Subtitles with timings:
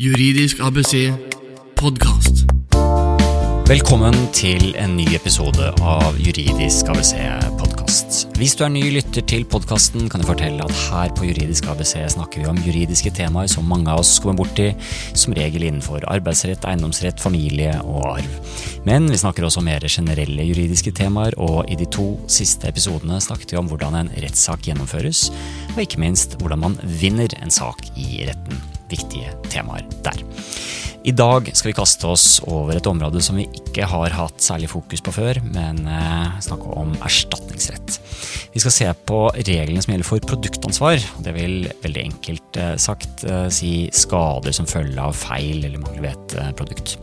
[0.00, 1.10] Juridisk ABC
[1.76, 2.46] podkast.
[3.68, 7.18] Velkommen til en ny episode av Juridisk ABC
[7.60, 8.22] podkast.
[8.40, 11.98] Hvis du er ny lytter til podkasten, kan jeg fortelle at her på Juridisk ABC
[12.16, 14.70] snakker vi om juridiske temaer som mange av oss kommer borti,
[15.12, 18.56] som regel innenfor arbeidsrett, eiendomsrett, familie og arv.
[18.88, 23.20] Men vi snakker også om mer generelle juridiske temaer, og i de to siste episodene
[23.20, 25.28] snakket vi om hvordan en rettssak gjennomføres,
[25.76, 28.79] og ikke minst hvordan man vinner en sak i retten.
[28.90, 30.22] Viktige temaer der.
[31.00, 34.68] I dag skal vi kaste oss over et område som vi ikke har hatt særlig
[34.68, 37.96] fokus på før, men eh, snakke om erstatningsrett.
[38.52, 41.00] Vi skal se på reglene som gjelder for produktansvar.
[41.24, 46.04] Det vil veldig enkelt eh, sagt eh, si skader som følge av feil eller mangel
[46.04, 46.98] ved et produkt.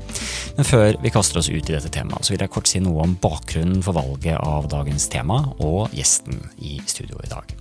[0.59, 3.01] Men før vi kaster oss ut i dette temaet, så vil jeg kort si noe
[3.01, 7.57] om bakgrunnen for valget av dagens tema og gjesten i studio i dag.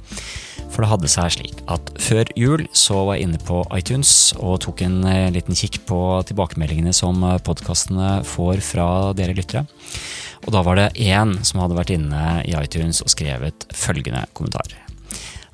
[0.71, 4.61] For det hadde seg slik at før jul så var jeg inne på iTunes og
[4.67, 9.67] tok en eh, liten kikk på tilbakemeldingene som podkastene får fra dere lyttere.
[10.47, 14.77] Og da var det én som hadde vært inne i iTunes og skrevet følgende kommentar.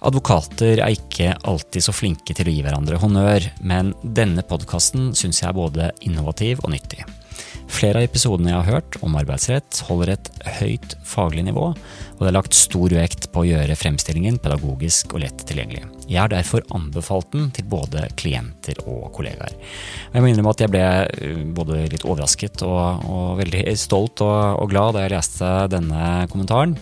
[0.03, 5.45] Advokater er ikke alltid så flinke til å gi hverandre honnør, men denne podkasten syns
[5.45, 7.05] jeg er både innovativ og nyttig.
[7.73, 10.29] Flere av episodene jeg har hørt om arbeidsrett, holder et
[10.59, 15.25] høyt faglig nivå, og det er lagt stor vekt på å gjøre fremstillingen pedagogisk og
[15.25, 15.87] lett tilgjengelig.
[16.05, 19.57] Jeg har derfor anbefalt den til både klienter og kollegaer.
[20.13, 24.39] Jeg må innrømme at jeg ble uh, både litt overrasket og, og veldig stolt og,
[24.61, 26.77] og glad da jeg leste denne kommentaren.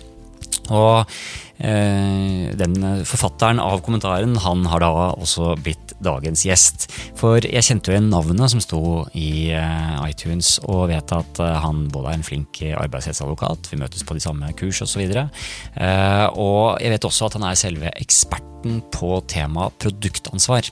[0.70, 1.14] Og eh,
[1.60, 6.88] den forfatteren av kommentaren han har da også blitt dagens gjest.
[7.18, 8.82] For jeg kjente jo igjen navnet som sto
[9.18, 14.06] i eh, iTunes, og vet at eh, han både er en flink arbeidsrettsadvokat, vi møtes
[14.06, 15.02] på de samme kurs osv.
[15.04, 18.48] Eh, og jeg vet også at han er selve eksperten
[18.92, 20.66] på temaet produktansvar.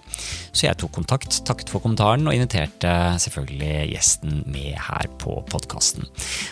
[0.52, 2.90] Så jeg tok kontakt, takket for kommentaren og inviterte
[3.24, 6.04] selvfølgelig gjesten med her på podkasten.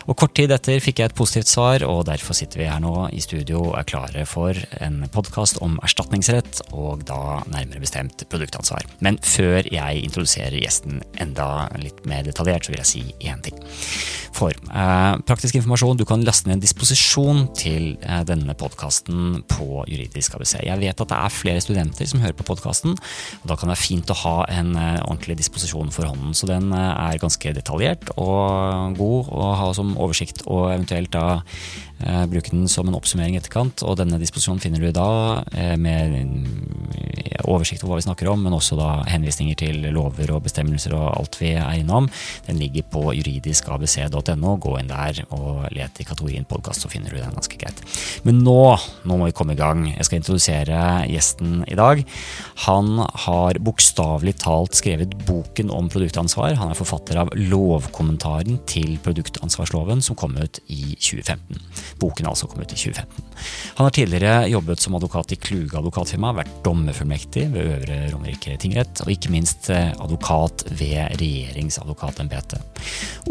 [0.07, 3.11] Og kort tid etter fikk jeg et positivt svar, og derfor sitter vi her nå
[3.13, 8.87] i studio og er klare for en podkast om erstatningsrett, og da nærmere bestemt produktansvar.
[9.05, 13.59] Men før jeg introduserer gjesten enda litt mer detaljert, så vil jeg si én ting.
[14.37, 19.87] For eh, praktisk informasjon, du kan laste ned en disposisjon til eh, denne podkasten på
[19.89, 20.59] Juridisk ABC.
[20.67, 23.77] Jeg vet at det er flere studenter som hører på podkasten, og da kan det
[23.77, 26.37] være fint å ha en eh, ordentlig disposisjon for hånden.
[26.37, 31.41] Så den er ganske detaljert og god å ha som oversikt, og eventuelt da
[32.31, 33.83] bruke den som en oppsummering etterkant.
[33.87, 35.09] Og denne disposisjonen finner du da
[35.57, 36.17] eh, med
[37.47, 41.09] oversikt over hva vi snakker om, men også da henvisninger til lover og bestemmelser og
[41.13, 42.09] alt vi er innom.
[42.47, 44.57] Den ligger på juridiskabc.no.
[44.63, 47.83] Gå inn der og let i kategorien podkast, så finner du den ganske greit.
[48.27, 48.77] Men nå,
[49.07, 49.87] nå må vi komme i gang.
[49.93, 52.03] Jeg skal introdusere gjesten i dag.
[52.67, 56.59] Han har bokstavelig talt skrevet boken om produktansvar.
[56.61, 61.63] Han er forfatter av lovkommentaren til produktansvarsloven, som kom ut i 2015.
[62.01, 63.25] Boken altså kom ut i 2015.
[63.77, 69.05] Han har tidligere jobbet som advokat i Kluge advokatfirma, vært dommerfullmektig ved Øvre Romerike tingrett,
[69.05, 72.83] og ikke minst advokat ved regjeringsadvokatembetet.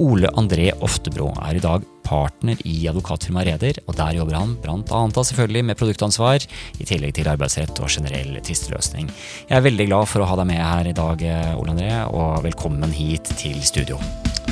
[0.03, 5.23] Ole André Oftebro er i dag partner i advokatfirmaet Reder, og der jobber han bl.a.
[5.25, 6.45] selvfølgelig med produktansvar,
[6.77, 9.09] i tillegg til arbeidsrett og generell tvisteløsning.
[9.49, 11.27] Jeg er veldig glad for å ha deg med her i dag,
[11.57, 14.01] Ole André, og velkommen hit til studio.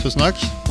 [0.02, 0.63] Tusen takk.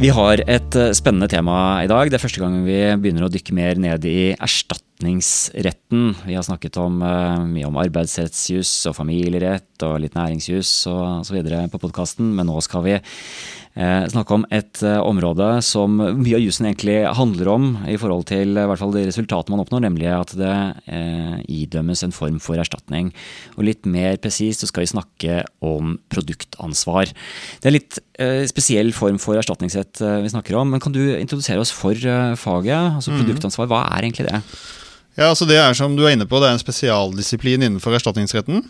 [0.00, 2.08] Vi har et spennende tema i dag.
[2.08, 6.14] Det er første gang vi begynner å dykke mer ned i erstatningsretten.
[6.24, 7.02] Vi har snakket om,
[7.50, 12.86] mye om arbeidsrettsjus og familierett og litt næringsjus og videre på podkasten, men nå skal
[12.86, 13.04] vi eh,
[13.78, 18.58] snakke om et eh, område som mye av jussen egentlig handler om i forhold til
[18.58, 20.56] i hvert fall det resultatet man oppnår, nemlig at det
[20.90, 23.12] eh, idømmes en form for erstatning.
[23.56, 27.14] Og litt mer presist så skal vi snakke om produktansvar.
[27.14, 31.02] Det er en litt eh, spesiell form for erstatningsrett vi snakker om, men kan du
[31.14, 32.98] introdusere oss for faget?
[32.98, 34.44] Altså produktansvar, hva er egentlig det?
[35.18, 38.64] Ja, altså Det er som du er inne på, det er en spesialdisiplin innenfor erstatningsretten.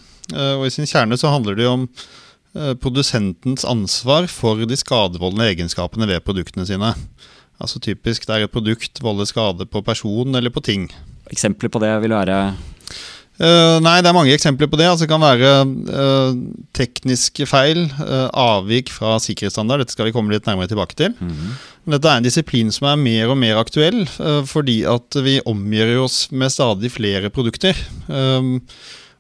[0.61, 1.87] Og I sin kjerne så handler det om
[2.83, 6.95] produsentens ansvar for de skadevoldende egenskapene ved produktene sine.
[7.61, 10.89] Altså Typisk der et produkt volder skade på person eller på ting.
[11.31, 12.41] Eksempler på det vil være
[13.41, 14.85] Uh, nei, det er mange eksempler på det.
[14.91, 16.35] Altså, det kan være uh,
[16.77, 19.81] tekniske feil, uh, avvik fra sikkerhetsstandard.
[19.81, 21.15] Dette skal vi komme litt nærmere tilbake til.
[21.17, 21.55] Mm -hmm.
[21.95, 24.07] Dette er en disiplin som er mer og mer aktuell,
[24.45, 27.75] fordi at vi omgjør oss med stadig flere produkter.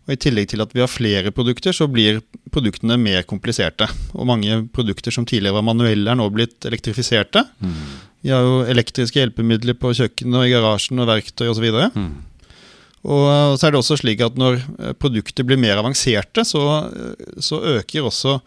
[0.08, 3.86] Og I tillegg til at vi har flere produkter, så blir produktene mer kompliserte.
[4.16, 7.44] Og mange produkter som tidligere var manuelle, er nå blitt elektrifiserte.
[7.60, 7.76] Mm.
[8.24, 11.68] Vi har jo elektriske hjelpemidler på kjøkkenet og i garasjen og verktøy osv.
[11.94, 12.10] Mm.
[13.00, 17.38] Og så er det også slik at når eh, produkter blir mer avanserte, så, eh,
[17.40, 18.40] så øker også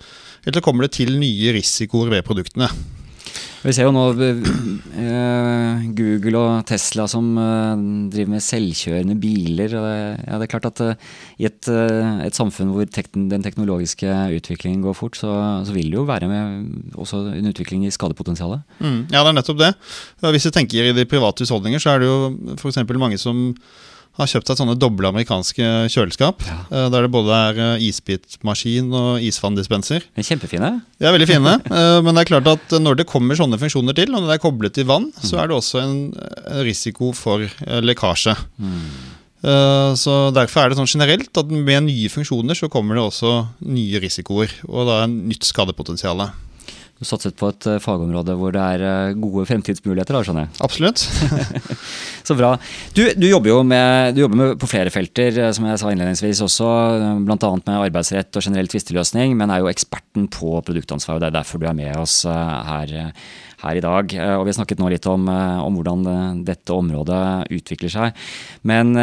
[0.45, 2.67] Eller kommer det til nye risikoer ved produktene.
[3.63, 7.79] Vi ser jo nå uh, Google og Tesla som uh,
[8.11, 9.71] driver med selvkjørende biler.
[9.71, 9.93] Det,
[10.25, 14.83] ja, det er klart at uh, i et, et, samfunn hvor tek den teknologiske utviklingen
[14.83, 15.31] går fort, så,
[15.63, 18.65] så, vil det jo være med også en utvikling i skadepotensialet.
[18.83, 19.71] Mm, ja, det er nettopp det.
[20.27, 22.83] Hvis vi tenker i de private husholdninger, så er det jo f.eks.
[22.99, 23.47] mange som
[24.19, 26.43] har kjøpt seg sånne doble amerikanske kjøleskap.
[26.45, 26.57] Ja.
[26.69, 30.05] Eh, der det både er eh, isbitmaskin og isvanndispenser.
[30.19, 30.75] Kjempefine.
[31.01, 31.57] De er veldig fine.
[31.73, 34.35] Eh, men det er klart at når det kommer sånne funksjoner til, og når det
[34.35, 35.95] er koblet til vann, så er det også en
[36.65, 37.41] risiko for
[37.81, 38.35] lekkasje.
[38.61, 38.83] Mm.
[39.99, 43.33] Så Derfor er det sånn generelt at med nye funksjoner så kommer det også
[43.65, 44.53] nye risikoer.
[44.69, 46.21] Og da er nytt skadepotensial.
[47.03, 50.55] Du satset på et fagområde hvor det er gode fremtidsmuligheter, da, skjønner jeg?
[50.63, 51.03] Absolutt.
[52.27, 52.53] Så bra.
[52.95, 56.43] Du, du, jobber jo med, jobber med, på flere felter, eh, som jeg sa innledningsvis
[56.45, 56.69] også.
[56.95, 57.37] Eh, Bl.a.
[57.57, 61.17] med arbeidsrett og generell tvisteløsning, men er jo eksperten på produktansvar.
[61.17, 62.95] og Det er derfor du er med oss eh, her,
[63.65, 64.15] her i dag.
[64.39, 66.07] Og Vi har snakket nå litt om, om hvordan
[66.47, 67.23] dette området
[67.59, 68.23] utvikler seg.
[68.63, 68.95] Men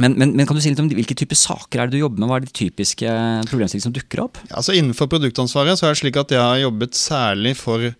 [0.00, 2.22] men, men, men, kan du si litt om hvilke typer saker er det du jobber
[2.22, 2.30] med?
[2.30, 3.16] Hva er de typiske
[3.50, 4.40] problemstillingene som dukker opp?
[4.48, 7.90] Ja, altså Innenfor produktansvaret så er det slik at jeg har jobbet særlig for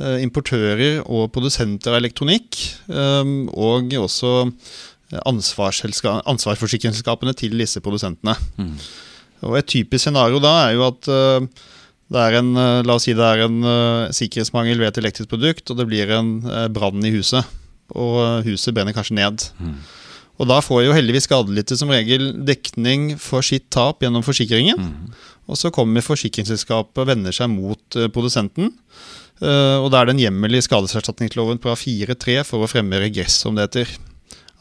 [0.00, 2.56] Eh, importører og produsenter av elektronikk,
[2.88, 4.48] eh, og også
[5.28, 8.32] ansvarsforsikringsselskapene til disse produsentene.
[8.56, 8.78] Mm.
[9.42, 11.40] Og Et typisk scenario da er jo at eh,
[12.12, 12.54] det er en,
[12.84, 13.58] la oss si det er en
[14.12, 17.44] sikkerhetsmangel ved et elektrisk produkt, og det blir en brann i huset.
[17.96, 19.40] Og huset brenner kanskje ned.
[19.56, 19.80] Mm.
[20.40, 24.80] Og da får jo heldigvis skadelidte som regel dekning for sitt tap gjennom forsikringen.
[24.80, 25.18] Mm.
[25.50, 28.72] Og så kommer forsikringsselskapet og vender seg mot produsenten.
[29.42, 33.40] Eh, og da er det en hjemmel i skadeserstatningsloven på 4-3 for å fremme regress,
[33.42, 33.94] som det heter.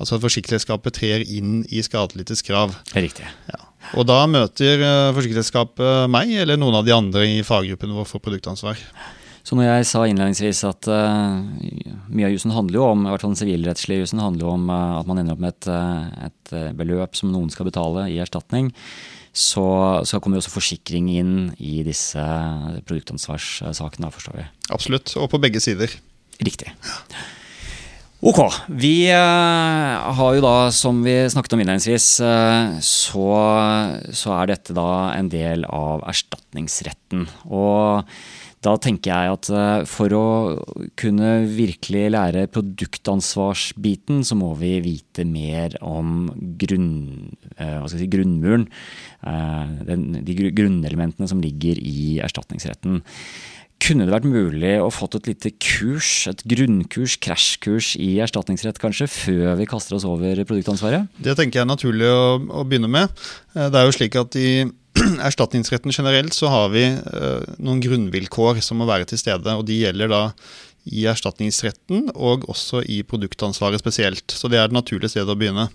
[0.01, 2.73] Altså at forsikringsselskapet trer inn i skadelidtes krav.
[2.95, 3.27] Riktig.
[3.51, 3.61] Ja.
[3.97, 8.23] Og da møter uh, forsikringsselskapet meg eller noen av de andre i faggruppen vår for
[8.23, 8.79] produktansvar.
[9.41, 11.39] Så når jeg sa innledningsvis at uh,
[12.11, 14.69] mye av jussen handler jo om, i hvert fall den sivilrettslige jussen handler jo om
[14.69, 15.71] uh, at man ender opp med et,
[16.27, 18.69] et beløp som noen skal betale i erstatning,
[19.31, 19.65] så,
[20.07, 22.23] så kommer også forsikring inn i disse
[22.85, 24.47] produktansvarssakene, forstår vi.
[24.75, 25.93] Absolutt, og på begge sider.
[26.43, 26.73] Riktig.
[28.21, 28.37] Ok.
[28.67, 33.31] Vi uh, har jo da, som vi snakket om innledningsvis, uh, så,
[34.13, 37.25] så, er dette da en del av erstatningsretten.
[37.49, 38.11] Og
[38.61, 40.25] da tenker jeg at uh, for å
[40.99, 46.27] kunne virkelig lære produktansvarsbiten, så må vi vite mer om
[46.61, 46.91] grunn,
[47.89, 48.67] si, grunnmuren.
[49.21, 53.01] De grunnelementene som ligger i erstatningsretten.
[53.81, 59.07] Kunne det vært mulig å fått et lite kurs, et grunnkurs, krasjkurs i erstatningsrett kanskje,
[59.09, 61.09] før vi kaster oss over produktansvaret?
[61.17, 63.09] Det tenker jeg er naturlig å, å begynne med.
[63.55, 64.51] Eh, det er jo slik at i
[65.27, 69.55] erstatningsretten generelt så har vi uh, noen grunnvilkår som må være til stede.
[69.55, 70.23] og De gjelder da
[70.89, 74.33] i erstatningsretten og også i produktansvaret spesielt.
[74.33, 75.69] Så det er det naturlige stedet å begynne.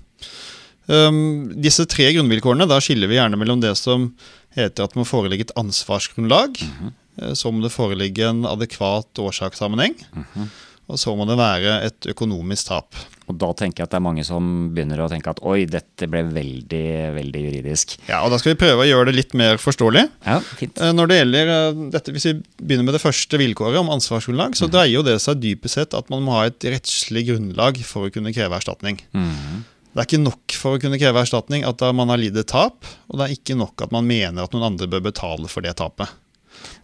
[0.87, 4.11] Um, disse tre grunnvilkårene, da skiller vi gjerne mellom det som
[4.57, 6.63] heter at det må foreligge et ansvarsgrunnlag.
[6.63, 6.95] Mm -hmm.
[7.23, 9.95] Eh, så må det foreligge en adekvat årsakssammenheng.
[10.13, 10.49] Mm -hmm.
[10.87, 12.95] Og så må det være et økonomisk tap.
[13.27, 16.07] Og da tenker jeg at det er mange som begynner å tenke at oi, dette
[16.11, 16.83] ble veldig
[17.17, 17.97] veldig juridisk.
[18.07, 20.05] Ja, og da skal vi prøve å gjøre det litt mer forståelig.
[20.27, 20.79] Ja, fint.
[20.79, 24.55] Eh, når det gjelder eh, dette, Hvis vi begynner med det første vilkåret om ansvarsgrunnlag,
[24.59, 24.75] så mm.
[24.75, 28.13] dreier jo det seg dypest sett at man må ha et rettslig grunnlag for å
[28.15, 29.01] kunne kreve erstatning.
[29.17, 29.65] Mm.
[29.97, 32.85] Det er ikke nok for å kunne kreve erstatning at man har lidd et tap,
[33.09, 35.73] og det er ikke nok at man mener at noen andre bør betale for det
[35.81, 36.13] tapet.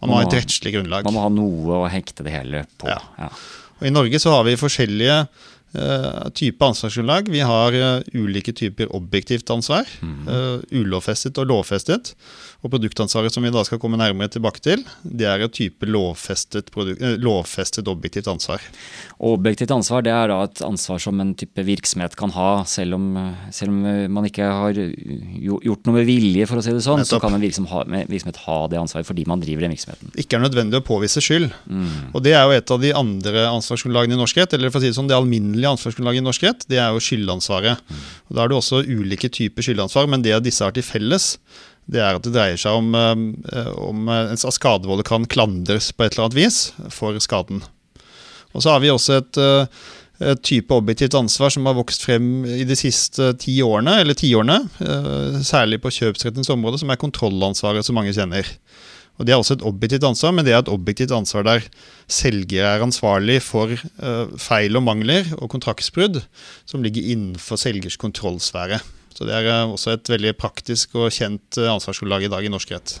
[0.01, 1.05] Man må ha et rettslig grunnlag.
[1.07, 2.89] Man må ha noe å hekte det hele på.
[2.89, 2.99] Ja.
[3.19, 3.29] Ja.
[3.79, 5.17] Og I Norge så har vi forskjellige
[5.77, 7.29] uh, typer ansvarsgrunnlag.
[7.33, 9.89] Vi har uh, ulike typer objektivt ansvar.
[10.01, 10.27] Mm.
[10.27, 12.13] Uh, ulovfestet og lovfestet.
[12.63, 16.69] Og produktansvaret som vi da skal komme nærmere tilbake til, det er et type lovfestet,
[16.71, 18.63] eh, lovfestet, objektivt ansvar.
[19.19, 23.09] Objektivt ansvar det er da et ansvar som en type virksomhet kan ha, selv om,
[23.51, 23.81] selv om
[24.15, 27.03] man ikke har gjort noe med vilje, for å si det sånn.
[27.03, 30.15] Så kan en virksomhet ha, virksomhet ha, det ansvaret fordi man driver den virksomheten.
[30.23, 31.51] Ikke er nødvendig å påvise skyld.
[31.67, 32.13] Mm.
[32.13, 34.85] Og det er jo et av de andre ansvarsgrunnlagene i norsk rett, eller for å
[34.85, 37.81] si det sånn, det alminnelige ansvarsgrunnlaget i norsk rett, det er jo skyldansvaret.
[38.29, 41.37] Og Da er det også ulike typer skyldansvar, men det disse har til felles,
[41.91, 46.15] det er at det dreier seg om, eh, om at skadevolder kan klandres på et
[46.15, 47.63] eller annet vis for skaden.
[48.53, 52.63] Og så har vi også et, eh, type objektivt ansvar som har vokst frem i
[52.63, 54.69] de siste ti årene, eller tiårene.
[54.79, 58.45] Eh, særlig på kjøpsrettens område, som er kontrollansvaret som mange kjenner.
[59.19, 61.67] Og Det er også et objektivt ansvar, men det er et objektivt ansvar der
[62.09, 63.69] selger er ansvarlig for
[64.01, 66.23] uh, feil og mangler og kontraktsbrudd
[66.65, 68.81] som ligger innenfor selgers kontrollsfære.
[69.13, 72.53] Så Det er uh, også et veldig praktisk og kjent uh, ansvarsgrunnlag i dag i
[72.53, 72.97] norsk rett.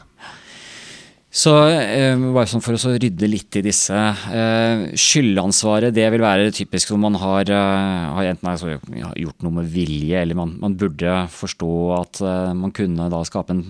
[1.33, 3.97] Så eh, bare sånn For å rydde litt i disse.
[3.97, 8.75] Eh, skyldansvaret det vil være typisk når man har, eh, har enten altså,
[9.17, 12.21] gjort noe med vilje, eller man, man burde forstå at
[12.57, 13.63] man kunne da skape en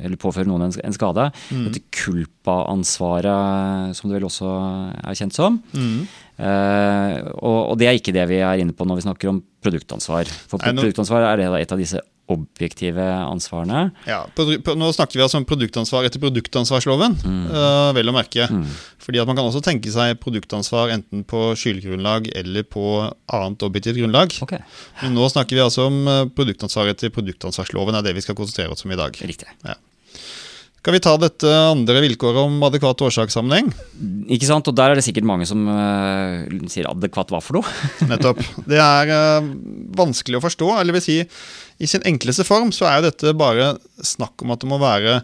[0.00, 1.28] Eller påføre noen en, skade.
[1.52, 1.68] Mm.
[1.68, 4.48] Dette culpa-ansvaret, som det vel også
[5.04, 5.60] er kjent som.
[5.76, 6.08] Mm.
[6.40, 9.42] Eh, og, og, det er ikke det vi er inne på når vi snakker om
[9.60, 10.30] produktansvar.
[10.48, 13.90] For produktansvar er det et av disse objektive ansvarene.
[14.08, 17.42] Ja, på, på, Nå snakker vi altså om produktansvar etter produktansvarsloven, mm.
[17.50, 18.46] uh, vel å merke.
[18.50, 18.64] Mm.
[19.00, 22.84] Fordi at Man kan også tenke seg produktansvar enten på skyldgrunnlag eller på
[23.30, 24.34] annet objektivt grunnlag.
[24.42, 24.64] Okay.
[25.02, 28.74] Men nå snakker vi altså om eh, produktansvar etter produktansvarsloven, er det vi skal konsentrere
[28.74, 29.14] oss om i dag.
[29.30, 29.48] Riktig.
[29.66, 29.78] Ja.
[30.80, 33.66] Skal vi ta dette andre vilkåret om adekvat årsakssammenheng?
[34.32, 37.74] Ikke sant, og Der er det sikkert mange som uh, sier adekvat hva for noe?
[38.08, 38.40] Nettopp.
[38.64, 39.50] Det er uh,
[39.98, 40.70] vanskelig å forstå.
[40.80, 41.18] eller vil si
[41.80, 43.72] i sin enkleste form så er jo dette bare
[44.04, 45.20] snakk om at det må være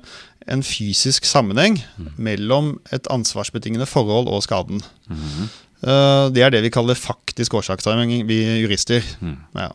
[0.52, 2.10] en fysisk sammenheng mm.
[2.22, 4.80] mellom et ansvarsbetingende forhold og skaden.
[5.10, 5.48] Mm.
[5.82, 9.04] Uh, det er det vi kaller faktisk årsakssammenheng, vi jurister.
[9.20, 9.36] Mm.
[9.58, 9.70] Ja.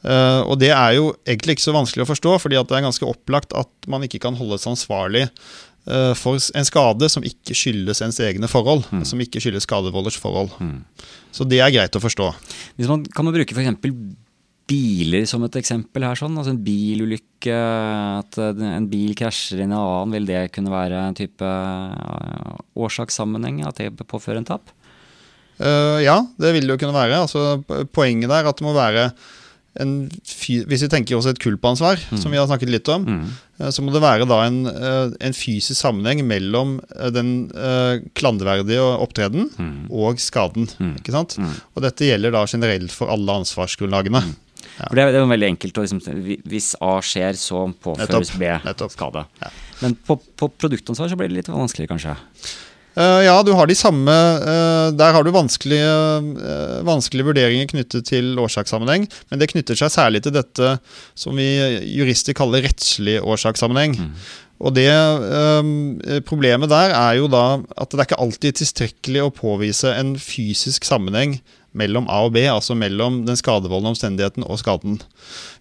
[0.00, 3.08] Uh, og det er jo egentlig ikke så vanskelig å forstå, fordi det er ganske
[3.08, 5.26] opplagt at man ikke kan holdes ansvarlig
[5.88, 8.86] uh, for en skade som ikke skyldes ens egne forhold.
[8.90, 9.06] Mm.
[9.08, 10.52] Som ikke skyldes skadevolders forhold.
[10.60, 10.82] Mm.
[11.32, 12.32] Så det er greit å forstå.
[12.80, 13.78] Hvis man, kan man bruke f.eks
[14.70, 16.18] biler som et eksempel her.
[16.18, 17.56] sånn, altså En bilulykke,
[18.20, 22.60] at en bil krasjer inn i en annen, vil det kunne være en type uh,
[22.78, 23.64] årsakssammenheng?
[23.66, 24.72] At det påfører en tap?
[25.60, 27.20] Uh, ja, det vil det jo kunne være.
[27.26, 29.10] Altså, poenget der at det må være
[29.78, 32.18] en, Hvis vi tenker oss et kulpansvar, mm.
[32.18, 33.68] som vi har snakket litt om, mm.
[33.70, 36.80] så må det være da en, en fysisk sammenheng mellom
[37.14, 37.30] den
[38.18, 39.76] klanderverdige opptreden mm.
[39.94, 40.66] og skaden.
[40.82, 40.96] Mm.
[40.98, 41.38] ikke sant?
[41.38, 41.54] Mm.
[41.76, 44.24] Og dette gjelder da generelt for alle ansvarsgrunnlagene.
[44.86, 45.78] For det det er veldig enkelt.
[45.78, 46.00] Å, liksom,
[46.48, 48.94] hvis A skjer, så påføres B Nettopp.
[48.94, 49.26] skade.
[49.42, 49.52] Ja.
[49.82, 52.16] Men på, på produktansvar så blir det litt vanskeligere, kanskje?
[52.98, 55.90] Uh, ja, du har de samme uh, Der har du vanskelige,
[56.42, 59.06] uh, vanskelige, vurderinger knyttet til årsakssammenheng.
[59.30, 60.74] Men det knytter seg særlig til dette
[61.18, 61.48] som vi
[61.94, 63.96] jurister kaller rettslig årsakssammenheng.
[64.00, 64.14] Mm.
[64.60, 64.90] Og det
[66.28, 70.84] Problemet der er jo da at det er ikke alltid tilstrekkelig å påvise en fysisk
[70.84, 71.38] sammenheng
[71.76, 74.98] mellom A og B, altså mellom den skadevoldende omstendigheten og skaden.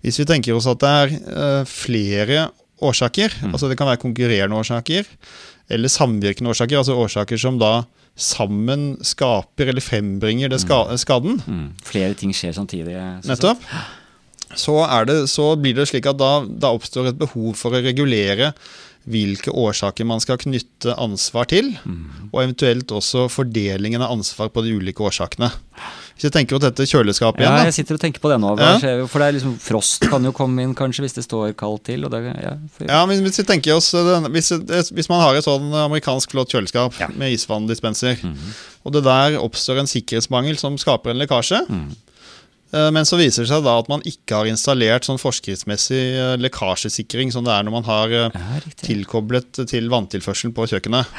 [0.05, 2.49] Hvis vi tenker oss at det er uh, flere
[2.81, 3.53] årsaker, mm.
[3.53, 5.07] altså det kan være konkurrerende årsaker,
[5.69, 7.83] eller samvirkende årsaker, altså årsaker som da
[8.19, 10.97] sammen skaper eller frembringer det mm.
[10.99, 11.39] skaden.
[11.45, 11.65] Mm.
[11.85, 12.97] Flere ting skjer samtidig.
[13.27, 13.63] Nettopp.
[14.57, 14.73] Så,
[15.05, 18.49] det, så, blir det slik at da, da oppstår et behov for å regulere
[19.09, 22.29] hvilke årsaker man skal knytte ansvar til, mm.
[22.31, 25.49] og eventuelt også fordelingen av ansvar på de ulike årsakene.
[26.19, 28.49] Hvis jeg tenker på dette kjøleskapet igjen Ja, jeg sitter og tenker på det nå.
[28.59, 28.73] Ja.
[29.07, 32.03] For det er liksom, Frost kan jo komme inn kanskje hvis det står kaldt til.
[32.11, 32.89] Det, ja, for...
[32.89, 33.93] ja, men hvis, vi oss,
[34.35, 34.51] hvis,
[34.91, 37.07] hvis, man har et sånn amerikansk flott kjøleskap ja.
[37.15, 38.51] med isvanndispenser, mm.
[38.83, 41.87] og det der oppstår en sikkerhetsmangel som skaper en lekkasje, mm.
[42.69, 46.33] Eh, men så viser det seg da at man ikke har installert sånn forskriftsmessig eh,
[46.41, 51.09] lekkasjesikring som det er når man har eh, ja, tilkoblet til vanntilførselen på kjøkkenet.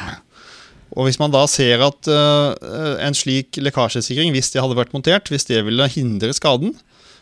[0.98, 5.46] Og Hvis man da ser at en slik lekkasjesikring, hvis det hadde vært montert, hvis
[5.46, 6.72] det ville hindre skaden,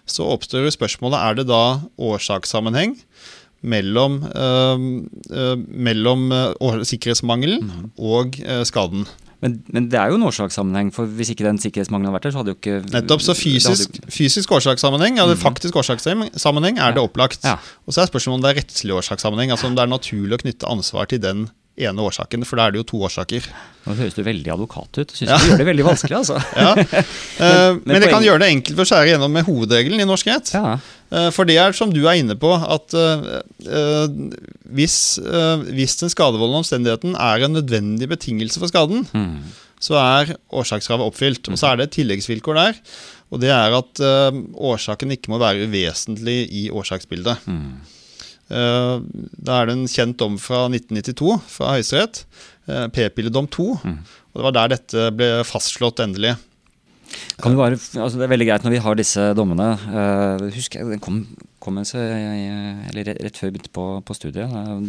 [0.09, 1.61] så oppstår spørsmålet er det da
[2.01, 2.95] årsakssammenheng
[3.61, 4.23] mellom,
[5.69, 6.25] mellom
[6.89, 7.85] sikkerhetsmangelen mm.
[8.01, 8.41] og
[8.73, 9.05] skaden.
[9.45, 12.35] Men, men, det er jo en årsakssammenheng, for hvis ikke den sikkerhetsmangelen hadde vært der,
[12.35, 13.23] så hadde jo ikke Nettopp.
[13.23, 15.45] Så fysisk, fysisk årsakssammenheng, eller mm.
[15.45, 16.97] faktisk årsakssammenheng, er ja.
[16.97, 17.47] det opplagt.
[17.47, 17.55] Ja.
[17.87, 20.43] Og så er spørsmålet om det er rettslig årsakssammenheng, altså om det er naturlig å
[20.43, 21.47] knytte ansvar til den
[21.79, 23.47] ene årsaken, for da er det jo to årsaker.
[23.87, 25.15] Nå høres du veldig advokat ut.
[25.15, 25.39] Syns ja.
[25.39, 26.39] du gjør det veldig vanskelig, altså.
[26.65, 26.73] ja.
[26.83, 26.89] men,
[27.39, 30.31] men, men, det kan gjøre det enkelt for å skjære gjennom med hovedregelen i norsk
[30.33, 30.51] rett.
[30.59, 30.75] Ja.
[31.15, 33.39] Eh, for det er som du er inne på, at uh,
[34.69, 39.37] hvis, uh, hvis, den skadevoldende omstendigheten er en nødvendig betingelse for skaden, mm.
[39.81, 41.49] så er årsakskravet oppfylt.
[41.49, 42.81] Og så er det et tilleggsvilkår der.
[43.33, 47.47] Og det er at uh, årsaken ikke må være uvesentlig i årsaksbildet.
[47.47, 47.79] Mm.
[48.49, 52.23] Da er det en kjent dom fra 1992 fra Høyesterett,
[52.95, 53.67] p-pilledom 2.
[53.85, 53.99] Mm.
[54.33, 56.33] Og det var der dette ble fastslått endelig.
[57.43, 59.69] Kan det, altså det er veldig greit når vi har disse dommene.
[59.89, 61.21] Uh, husker jeg, Den kom,
[61.63, 64.51] kom en, eller rett før jeg begynte på, på studiet.
[64.51, 64.83] Uh,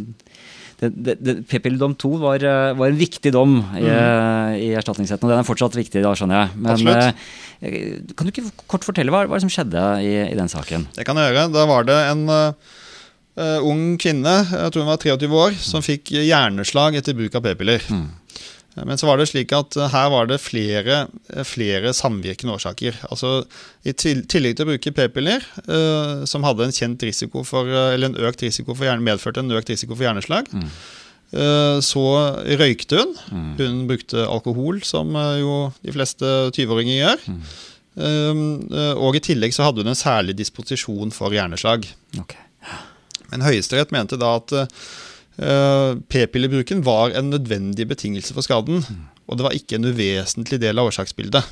[0.79, 4.53] P-pilledom 2 var, eh, var, en viktig dom i, mm.
[4.63, 6.61] i erstatningsretten, og den er fortsatt viktig, da skjønner jeg.
[6.63, 10.87] Men uh, kan du ikke kort fortelle hva, hva som skjedde i, i, den saken?
[10.95, 11.49] Det kan jeg gjøre.
[11.51, 16.13] Da var det en uh, ung kvinne, jeg tror hun var 23 år, som fikk
[16.15, 17.83] hjerneslag etter bruk av p-piller.
[17.91, 18.07] Mm.
[18.85, 21.01] Men så var det slik at eh, her var det flere,
[21.33, 22.97] eh, flere samvirkende årsaker.
[23.09, 23.43] Altså
[23.87, 28.29] I tillegg til å bruke p-piller, eh, som hadde en kjent risiko for, eller en
[28.29, 32.05] økt risiko for hjerne, medførte en økt risiko for hjerneslag, eh, så
[32.61, 33.17] røykte hun.
[33.59, 37.27] Hun brukte alkohol, som jo de fleste 20-åringer gjør.
[37.33, 37.43] Mm.
[37.99, 41.89] eh, og i tillegg så hadde hun en særlig disposisjon for hjerneslag.
[42.21, 42.45] Okay.
[43.29, 44.53] Men Høyesterett mente da at
[45.39, 48.83] p-pillebruken var en nødvendig betingelse for skaden,
[49.29, 51.47] og det var ikke en uvesentlig del av årsaksbildet.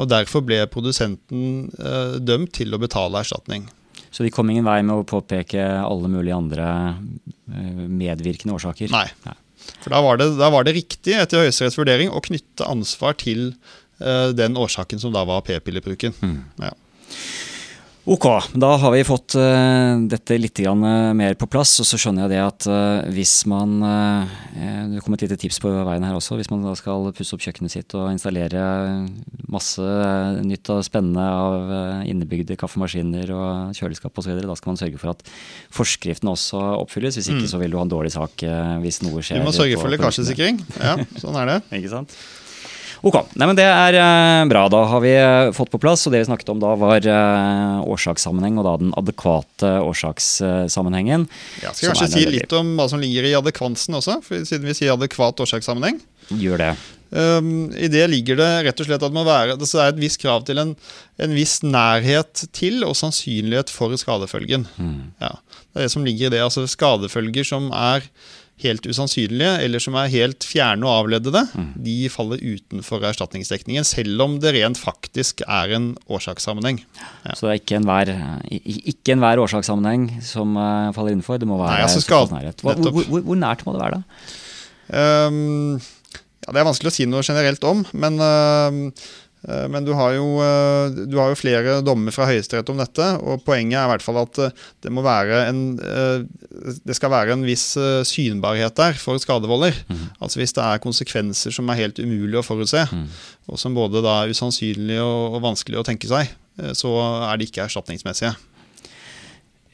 [0.00, 3.68] Og Derfor ble produsenten eh, dømt til å betale erstatning.
[4.14, 8.90] Så vi kom ingen vei med å påpeke alle mulige andre eh, medvirkende årsaker?
[8.94, 9.06] Nei.
[9.80, 13.52] For da var det, da var det riktig etter Høyesteretts vurdering å knytte ansvar til
[14.02, 16.16] eh, den årsaken som da var p-pillebruken.
[16.62, 16.74] Ja.
[18.04, 18.26] Ok,
[18.60, 21.72] da har vi fått uh, dette litt grann, uh, mer på plass.
[21.80, 25.72] Og så skjønner jeg det at uh, hvis man Det kom et lite tips på
[25.72, 26.36] veien her også.
[26.36, 28.60] Hvis man da skal pusse opp kjøkkenet sitt og installere
[29.48, 29.80] masse
[30.44, 35.24] nytt og spennende av innebygde kaffemaskiner og kjøleskap osv., da skal man sørge for at
[35.74, 37.16] forskriften også oppfylles.
[37.18, 38.44] Hvis ikke så vil du ha en dårlig sak
[38.84, 39.40] hvis noe skjer.
[39.40, 40.60] Vi må sørge for lekkasjesikring.
[40.76, 41.60] Ja, sånn er det.
[41.80, 42.18] ikke sant?
[43.02, 44.64] Ok, Nei, men Det er eh, bra.
[44.72, 46.06] Da har vi eh, fått på plass.
[46.06, 51.28] og Det vi snakket om da, var eh, årsakssammenheng, og da den adekvate årsakssammenhengen.
[51.64, 54.76] Ja, skal kanskje si litt om hva som ligger i adekvansen også, for siden vi
[54.76, 56.02] sier adekvat årsakssammenheng.
[56.40, 56.74] Gjør det.
[57.14, 60.00] Um, I det ligger det rett og slett at det må være, det er et
[60.00, 60.72] visst krav til en,
[61.22, 64.64] en viss nærhet til og sannsynlighet for skadefølgen.
[65.22, 66.42] Ja, det er det som ligger i det.
[66.42, 68.08] altså Skadefølger som er
[68.64, 71.44] helt usannsynlige, eller som er helt fjerne og avleddede,
[71.86, 76.82] de faller utenfor erstatningsdekningen, selv om det rent faktisk er en årsakssammenheng.
[77.24, 77.36] Ja.
[77.36, 78.14] Så det er ikke enhver,
[78.50, 81.40] ikke enhver årsakssammenheng som eh, faller innenfor.
[81.40, 82.64] Det må være Nei, altså skal, nærhet.
[82.64, 84.32] Hvor, hvor, hvor, hvor nært må det være, da?
[84.84, 85.76] Um,
[86.44, 89.06] ja, det er vanskelig å si noe generelt om, men, uh,
[89.68, 93.08] men du, har jo, uh, du har jo flere dommer fra Høyesterett om dette.
[93.20, 97.36] og Poenget er i hvert fall at uh, det, må være en, det skal være
[97.36, 97.74] en viss
[98.08, 99.76] synbarhet der for skadevolder.
[100.18, 102.86] Altså Hvis det er konsekvenser som er helt umulig å forutse,
[103.44, 106.32] og som både da er usannsynlig og, og vanskelig å tenke seg,
[106.78, 106.96] så
[107.28, 108.34] er de ikke erstatningsmessige.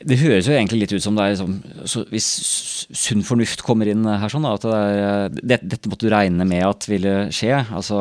[0.01, 2.29] Det høres jo egentlig litt ut som det er liksom, så Hvis
[2.97, 6.47] sunn fornuft kommer inn her, sånn da, at det er, det, dette måtte du regne
[6.49, 7.53] med at ville skje.
[7.69, 7.99] altså...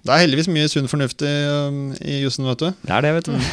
[0.00, 1.34] Det er heldigvis mye sunn fornuft i,
[1.68, 2.70] um, i jussen, vet du.
[2.88, 3.36] Det er det, vet du.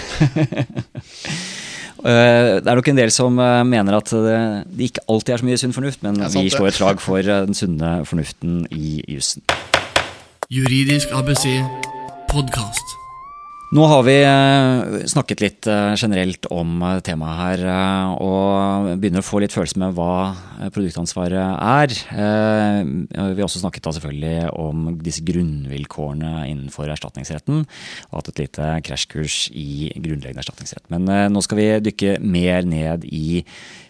[1.99, 4.37] Eh, Det er nok en del som eh, mener at det,
[4.71, 7.19] det ikke alltid er så mye sunn fornuft, men sant vi slår et slag for
[7.19, 9.43] eh, den sunne fornuften i jussen.
[10.47, 11.43] Juridisk ABC
[12.31, 12.98] podkast.
[13.69, 17.61] Nå har vi eh, snakket litt eh, generelt om eh, temaet her,
[18.17, 20.31] og begynner å få litt følelse med hva
[20.73, 21.93] produktansvaret er.
[22.09, 27.61] Vi har også snakket da selvfølgelig om disse grunnvilkårene innenfor erstatningsretten,
[28.09, 30.87] og hatt et lite krasjkurs i grunnleggende erstatningsrett.
[30.91, 33.43] Men nå skal vi dykke mer ned i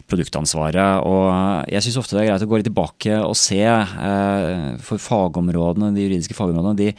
[0.10, 1.06] produktansvaret.
[1.08, 3.62] Og jeg syns ofte det er greit å gå litt tilbake og se.
[3.64, 6.92] eh, For fagområdene, de juridiske fagområdene, de,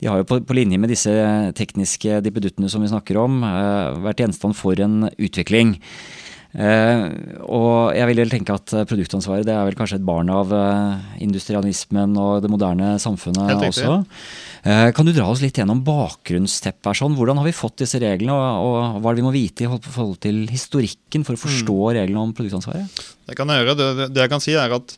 [0.00, 1.14] de har jo på, på linje med disse
[1.56, 5.76] tekniske dippeduttene som vi snakker om, eh, vært gjenstand for en utvikling.
[6.56, 7.02] Eh,
[7.44, 10.52] og jeg vil vel tenke at eh, produktansvaret det er vel kanskje et barn av
[10.56, 13.98] eh, industrialismen og det moderne samfunnet også.
[14.64, 16.88] Eh, kan du dra oss litt gjennom bakgrunnsteppet?
[16.88, 17.18] her sånn?
[17.18, 19.68] Hvordan har vi fått disse reglene, og, og hva er det vi må vite i
[19.68, 21.92] forhold til historikken for å forstå Mm.
[21.98, 23.04] reglene om produktansvaret?
[23.28, 23.76] Det kan jeg gjøre.
[23.76, 24.94] Det, det, jeg kan si er at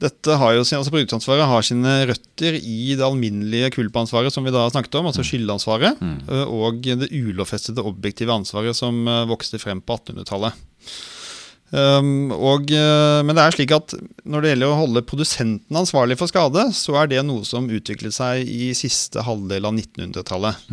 [0.00, 4.64] dette har jo altså Produktansvaret har sine røtter i det alminnelige kulpansvaret som vi da
[4.72, 6.48] snakket om, altså skyldansvaret, mm.
[6.48, 10.56] og det ulovfestede objektive ansvaret som vokste frem på 1800-tallet.
[11.70, 13.92] Um, og, men det er slik at
[14.26, 18.16] når det gjelder å holde produsenten ansvarlig for skade, så er det noe som utviklet
[18.16, 20.64] seg i siste halvdel av 1900-tallet.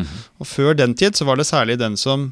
[0.42, 2.32] Og Før den tid så var det særlig den som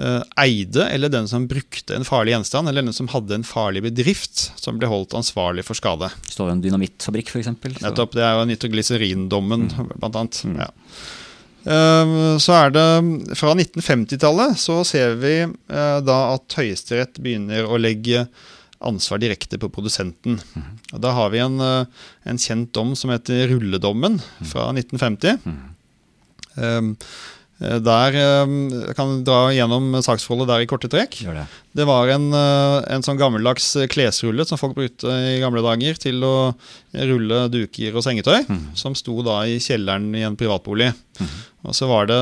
[0.00, 3.84] uh, eide, eller den som brukte en farlig gjenstand, eller den som hadde en farlig
[3.86, 6.10] bedrift, som ble holdt ansvarlig for skade.
[6.30, 7.52] Står det en dynamittfabrikk, f.eks.?
[7.82, 9.68] Nettopp, Det er jo nitroglycerindommen,
[10.00, 10.42] blant annet.
[10.58, 10.72] Ja.
[11.64, 17.80] Eh, Så er det Fra 1950-tallet så ser vi eh, da at Høyesterett begynner å
[17.80, 18.26] legge
[18.84, 20.36] ansvar direkte på produsenten.
[20.92, 21.86] Og Da har vi en, eh,
[22.28, 25.38] en kjent dom som heter rulledommen fra 1950.
[26.56, 27.08] Um, eh,
[27.84, 28.54] Der eh,
[28.88, 31.20] Jeg kan dra gjennom saksforholdet der i korte trekk.
[31.24, 31.44] Det.
[31.80, 36.24] Det var en, eh, en sånn gammeldags klesrulle som folk brukte i gamle dager til
[36.26, 36.34] å
[36.94, 38.44] rulle duker og sengetøy,
[38.78, 40.92] som sto da i kjelleren i en privatbolig.
[41.64, 42.20] Og så var det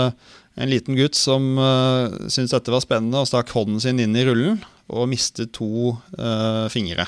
[0.61, 4.24] en liten gutt som uh, syntes dette var spennende og stakk hånden sin inn i
[4.28, 4.61] rullen
[4.92, 7.07] og mistet to uh, fingre.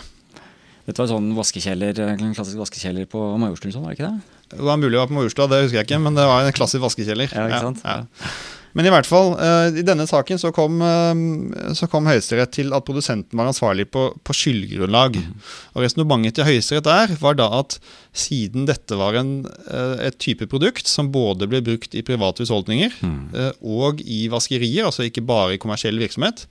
[0.85, 4.35] Dette var sånn vaskekjeller, en klassisk vaskekjeller på Majorstuen, var det ikke det?
[4.55, 6.57] Det var mulig det var på Majorstua, det husker jeg ikke, men det var en
[6.57, 7.33] klassisk vaskekjeller.
[7.35, 7.87] Ja, ikke sant?
[7.87, 8.35] Ja, ja.
[8.75, 12.75] Men i hvert fall, uh, i denne saken så kom, uh, så kom Høyesterett til
[12.75, 15.19] at produsenten var ansvarlig på, på skyldgrunnlag.
[15.23, 15.37] Mm.
[15.75, 17.79] Og Resonnementet til Høyesterett der var da at
[18.11, 19.37] siden dette var en,
[19.71, 23.23] uh, et type produkt som både ble brukt i private husholdninger mm.
[23.63, 26.49] og i vaskerier, altså ikke bare i kommersiell virksomhet,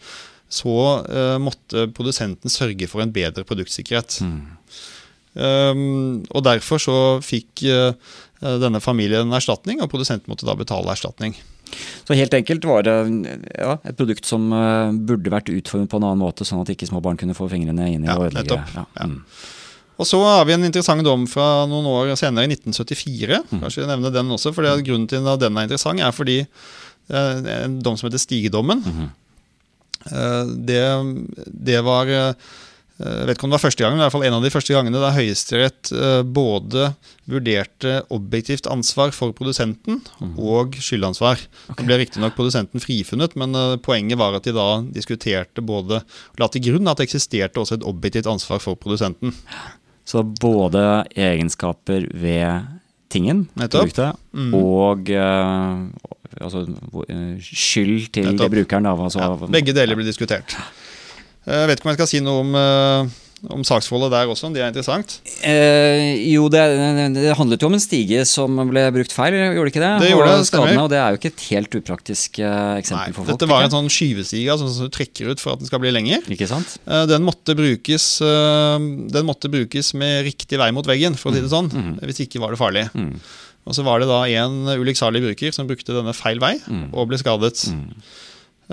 [0.53, 0.73] så
[1.41, 4.19] måtte produsenten sørge for en bedre produktsikkerhet.
[4.21, 4.53] Mm.
[5.33, 7.95] Um, og derfor så fikk uh,
[8.61, 11.35] denne familien erstatning, og produsenten måtte da betale erstatning.
[12.05, 12.95] Så helt enkelt var det
[13.57, 16.89] ja, et produkt som uh, burde vært utformet på en annen måte, sånn at ikke
[16.89, 18.59] små barn kunne få fingrene inn i ja, og ødelegge.
[18.75, 19.09] Ja, ja.
[19.09, 19.21] Mm.
[20.01, 23.43] Og så har vi en interessant dom fra noen år senere, i 1974.
[23.49, 23.59] Mm.
[23.61, 27.35] Kanskje jeg nevner den også, for Grunnen til at den er interessant, er fordi uh,
[27.57, 28.83] en dom som heter Stigedommen.
[28.83, 29.11] Mm.
[30.67, 30.81] Det,
[31.47, 32.09] det var
[33.01, 34.43] jeg eh, vet ikke om det var første gangen, men i hvert fall en av
[34.45, 36.91] de første gangene da Høyesterett eh, både
[37.31, 40.35] vurderte objektivt ansvar for produsenten mm.
[40.37, 41.41] og skyldansvar.
[41.41, 41.79] Okay.
[41.79, 46.03] Det ble riktignok produsenten frifunnet, men eh, poenget var at de da diskuterte både
[46.37, 49.33] La til grunn at det eksisterte også et objektivt ansvar for produsenten.
[50.05, 52.69] Så både egenskaper ved
[53.13, 54.53] tingen, produktet, mm.
[54.57, 55.85] og uh,
[56.41, 56.65] altså,
[57.45, 58.53] skyld til Nettopp.
[58.55, 58.89] brukeren.
[58.89, 60.57] Da, altså, ja, begge deler ble diskutert.
[61.43, 64.47] Jeg eh, vet ikke om jeg skal si noe om, eh, om saksforholdet der også,
[64.47, 65.17] om det er interessant?
[65.43, 66.61] Eh, jo, det,
[67.17, 69.91] det, handlet jo om en stige som ble brukt feil, gjorde det ikke det?
[70.05, 70.79] Det gjorde det, stemmer.
[70.85, 73.33] Og det er jo ikke et helt upraktisk uh, eksempel Nei, for folk.
[73.33, 75.91] Dette var en sånn skyvestige altså, som du trekker ut for at den skal bli
[75.91, 76.23] lenger.
[76.31, 76.77] Ikke sant?
[77.11, 81.51] Den, måtte brukes, den måtte brukes med riktig vei mot veggen, for å si det
[81.51, 81.71] sånn.
[81.73, 81.95] Mm.
[82.07, 82.87] Hvis ikke var det farlig.
[82.95, 83.17] Mm.
[83.67, 86.93] Og så var det da en ulykksalig bruker som brukte denne feil vei, mm.
[86.95, 87.67] og ble skadet.
[87.71, 87.91] Mm.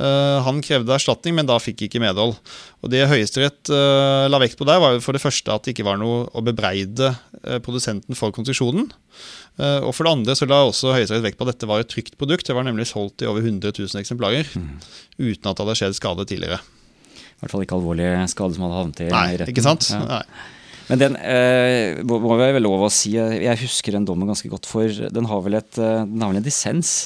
[0.00, 2.36] Eh, han krevde erstatning, men da fikk ikke medhold.
[2.80, 5.84] Og Det Høyesterett uh, la vekt på der, var for det første at det ikke
[5.84, 8.88] var noe å bebreide uh, produsenten for konstruksjonen.
[9.60, 11.90] Uh, og for det andre så la også Høyesterett vekt på at dette var et
[11.92, 12.48] trygt produkt.
[12.48, 14.70] Det var nemlig solgt i over 100 000 eksemplarer mm.
[15.18, 16.62] uten at det hadde skjedd skade tidligere.
[16.62, 19.52] I hvert fall ikke alvorlig skade som hadde havnet i Nei, retten.
[19.52, 19.90] Ikke sant?
[19.92, 20.00] Ja.
[20.08, 20.24] Nei.
[20.90, 24.90] Men den eh, må vel lov å si, jeg husker den dommen ganske godt, for
[24.90, 27.04] den har vel, et, den har vel en dissens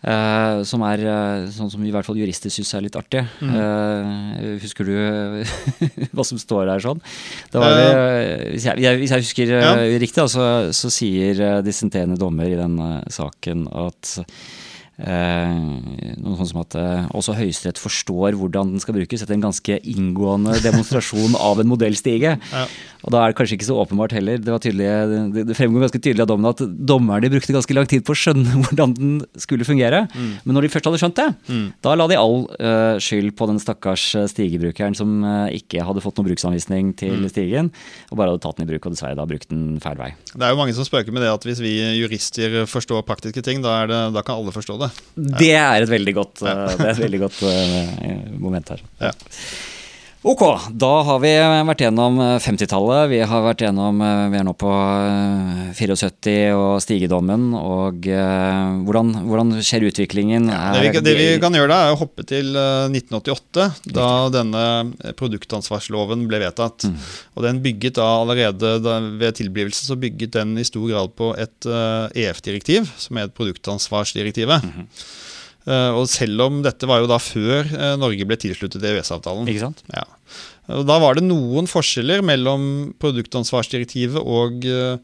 [0.00, 3.20] Uh, som er uh, sånn som i hvert fall jurister syns er litt artig.
[3.44, 3.50] Mm.
[3.52, 4.94] Uh, husker du
[6.16, 7.02] hva som står der sånn?
[7.52, 7.76] Var,
[8.54, 9.74] hvis, jeg, hvis, jeg, husker ja.
[10.00, 14.16] riktig, så, så sier dissenterende dommer i denne saken at
[15.00, 19.78] noe sånt som at eh, også Høyesterett forstår hvordan den skal brukes etter en ganske
[19.88, 22.36] inngående demonstrasjon av en modellstige.
[22.36, 22.64] Ja.
[23.00, 24.40] Og da er det kanskje ikke så åpenbart heller.
[24.42, 24.88] Det, var tydelig,
[25.48, 28.58] det, fremgår ganske tydelig av dommen at dommerne brukte ganske lang tid på å skjønne
[28.66, 30.02] hvordan den skulle fungere.
[30.12, 30.32] Mm.
[30.44, 31.64] Men når de først hadde skjønt det, mm.
[31.86, 35.22] da la de all uh, skyld på den stakkars stigebrukeren som
[35.54, 37.28] ikke hadde fått noen bruksanvisning til mm.
[37.32, 37.72] stigen,
[38.10, 40.12] og bare hadde tatt den i bruk og dessverre da brukt den feil vei.
[40.34, 43.64] Det er jo mange som spøker med det at hvis vi jurister forstår praktiske ting,
[43.64, 44.89] da, det, da kan alle forstå det.
[45.14, 46.54] Det er et veldig godt, ja.
[46.76, 48.84] er et veldig godt uh, moment her.
[50.20, 50.42] Ok,
[50.76, 51.30] da har vi
[51.64, 53.06] vært gjennom 50-tallet.
[53.08, 54.72] Vi har vært gjennom eh, Vi er nå på
[55.78, 57.46] 74 og stigedommen.
[57.56, 60.50] Og hvordan, hvordan, skjer utviklingen?
[60.52, 64.66] Ja, det, vi, det, vi, kan gjøre da, er å hoppe til 1988, da denne
[65.16, 66.84] produktansvarsloven ble vedtatt.
[66.84, 67.00] Mm.
[67.38, 71.32] Og den bygget da allerede da, ved tilblivelse så bygget den i stor grad på
[71.40, 71.72] et
[72.12, 74.68] EF-direktiv, som er et produktansvarsdirektivet.
[74.68, 75.28] Mm -hmm.
[75.68, 79.48] Uh, og selv om dette var jo da før uh, Norge ble tilsluttet EØS-avtalen.
[79.50, 79.82] Ikke sant?
[79.92, 80.06] Ja.
[80.72, 82.62] Og da var det noen forskjeller mellom
[83.02, 84.96] produktansvarsdirektivet og, uh,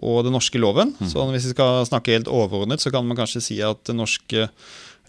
[0.00, 0.94] og den norske loven.
[0.96, 1.10] Mm.
[1.12, 4.48] Så hvis vi skal snakke helt overordnet, så kan man kanskje si at den norske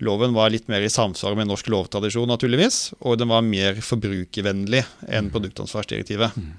[0.03, 2.89] loven var litt mer i samsvar med norsk lovtradisjon, naturligvis.
[2.99, 5.31] Og den var mer forbrukervennlig enn mm.
[5.35, 6.35] produktansvarsdirektivet.
[6.35, 6.57] Mm.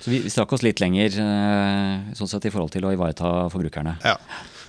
[0.00, 1.12] Så vi, vi strakk oss litt lenger
[2.16, 3.98] sånn sett i forhold til å ivareta forbrukerne.
[4.00, 4.14] Ja.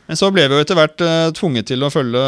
[0.09, 1.03] Men så ble vi jo etter hvert
[1.37, 2.23] tvunget til å følge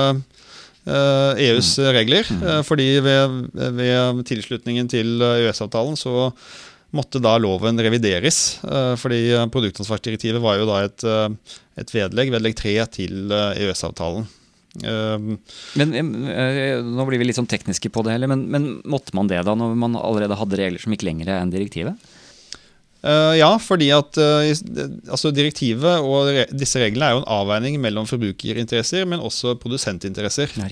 [0.86, 1.96] EUs eh, e mm.
[1.96, 2.30] regler.
[2.30, 2.43] Mm.
[2.43, 6.30] Eh, fordi ved, ved, tilslutningen til EØS-avtalen så
[6.93, 8.60] måtte da loven revideres.
[8.63, 11.06] Eh, fordi produktansvarsdirektivet var jo da et,
[11.80, 14.28] et vedlegg, vedlegg 3 til EØS-avtalen.
[15.78, 19.54] Men Nå blir vi litt sånn tekniske på det, men, men måtte man det da,
[19.54, 22.13] når man allerede hadde regler som gikk lenger enn direktivet?
[23.04, 24.46] Uh, ja, fordi at uh,
[25.12, 30.54] altså direktivet og re disse reglene er jo en avveining mellom forbrukerinteresser, men også produsentinteresser.
[30.62, 30.72] Nei.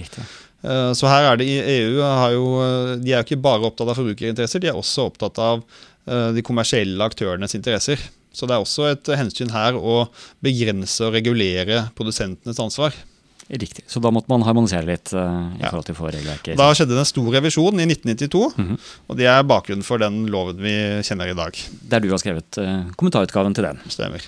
[0.63, 2.46] Uh, så her er det i EU jo,
[3.02, 5.65] De er jo ikke bare opptatt av forbrukerinteresser, de er også opptatt av
[6.02, 8.02] de kommersielle aktørenes interesser.
[8.34, 10.08] Så det er også et hensyn her å
[10.41, 12.96] begrense og regulere produsentenes ansvar.
[13.51, 13.83] Riktig.
[13.91, 15.69] Så da måtte man harmonisere litt uh, i Ja.
[15.69, 16.55] forhold til forregelverket.
[16.55, 18.77] Da skjedde det en stor revisjon i 1992, Mhm.
[19.09, 20.71] og det er bakgrunnen for den loven vi
[21.03, 21.57] kjenner i dag.
[21.89, 23.79] Der du har skrevet uh, kommentarutgaven til den.
[23.89, 24.21] Stemmer.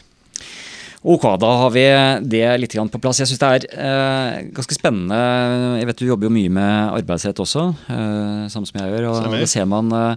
[1.04, 1.84] Ok, da har vi
[2.32, 3.20] det litt på plass.
[3.20, 5.18] Jeg syns det er eh, ganske spennende.
[5.82, 9.10] Jeg vet du jobber jo mye med arbeidsrett også, eh, samme som jeg gjør.
[9.10, 9.40] Og Stemmer.
[9.44, 10.16] da ser man eh,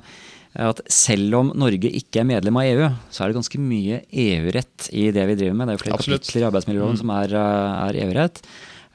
[0.63, 4.87] at selv om Norge ikke er medlem av EU, så er det ganske mye EU-rett
[4.95, 5.67] i det vi driver med.
[5.67, 6.23] Det er jo flere Absolutt.
[6.23, 7.03] kapitler i arbeidsmiljøloven Mm.
[7.03, 8.43] som er, eh, er EU-rett.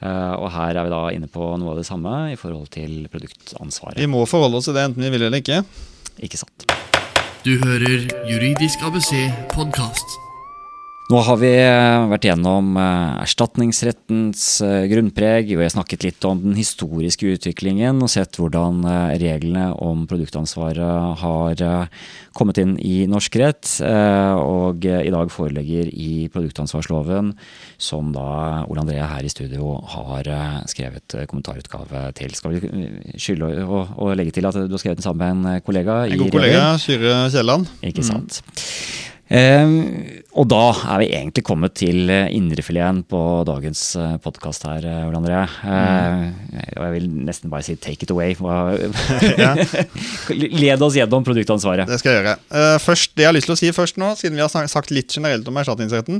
[0.02, 3.06] Eh, og her er vi da inne på noe av det samme i forhold til
[3.12, 4.00] produktansvaret.
[4.02, 5.62] Vi må forholde oss til det enten vi vil eller ikke.
[6.22, 6.66] Ikke sant.
[7.46, 9.14] Du hører Juridisk ABC
[9.54, 10.21] podkast.
[11.12, 16.40] Nå har vi eh, vært gjennom eh, erstatningsrettens eh, grunnpreg, og har snakket litt om
[16.40, 18.80] den historiske utviklingen og sett hvordan
[19.20, 21.60] reglene om produktansvaret har
[22.32, 27.32] kommet inn i norsk rett, og i dag forelegger i produktansvarsloven,
[27.76, 30.30] som da Ole André her i studio har
[30.70, 32.32] skrevet kommentarutgave til.
[32.38, 32.88] Skal vi
[33.20, 36.02] skylde å, legge til at du har skrevet den sammen med en kollega?
[36.08, 37.68] En god kollega, Syre Kielland.
[37.92, 38.40] Ikke sant.
[38.40, 43.82] Eh, og da er vi egentlig kommet til eh, indrefileten på dagens
[44.24, 45.40] podkast her, eh, Ole André.
[45.44, 46.16] Eh,
[46.76, 48.30] og jeg vil nesten bare si take it away.
[50.64, 51.88] Led oss gjennom produktansvaret.
[51.88, 52.36] Det skal jeg gjøre.
[52.52, 54.92] Eh, først, det jeg har lyst til å si først nå, siden vi har sagt
[54.92, 56.16] litt generelt om erstatningsretten,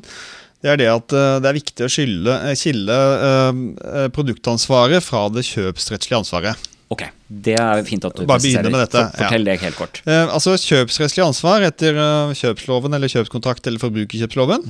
[0.62, 2.98] det er det at eh, det er viktig å eh, skille
[3.28, 6.68] eh, eh, produktansvaret fra det kjøpsrettslige ansvaret.
[6.92, 7.06] Ok,
[7.48, 9.48] Det er fint at du Bare begynne med dette, Fortell ja.
[9.48, 10.02] det helt kort.
[10.04, 14.66] Eh, altså Kjøpsrettslig ansvar etter eh, kjøpsloven eller kjøpskontrakt eller forbrukerkjøpsloven,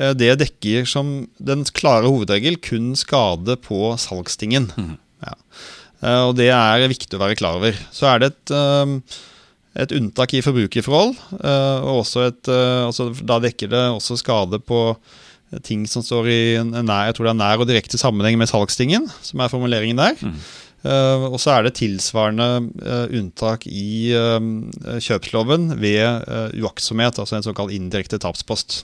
[0.00, 4.70] eh, det dekker som den klare hovedregel kun skade på salgstingen.
[5.24, 5.36] Ja.
[6.04, 7.76] Eh, og det er viktig å være klar over.
[7.94, 9.20] Så er det et, eh,
[9.84, 14.96] et unntak i forbrukerforhold, eh, og også et, altså, da dekker det også skade på
[15.62, 16.42] ting som står i
[16.82, 20.16] nær, jeg tror det er nær og direkte sammenheng med salgstingen, som er formuleringen der.
[20.84, 22.48] Eh, og så er det tilsvarende
[22.84, 24.48] eh, unntak i eh,
[25.00, 26.28] kjøpsloven ved
[26.60, 28.82] uaktsomhet, altså en såkalt indirekte tapspost.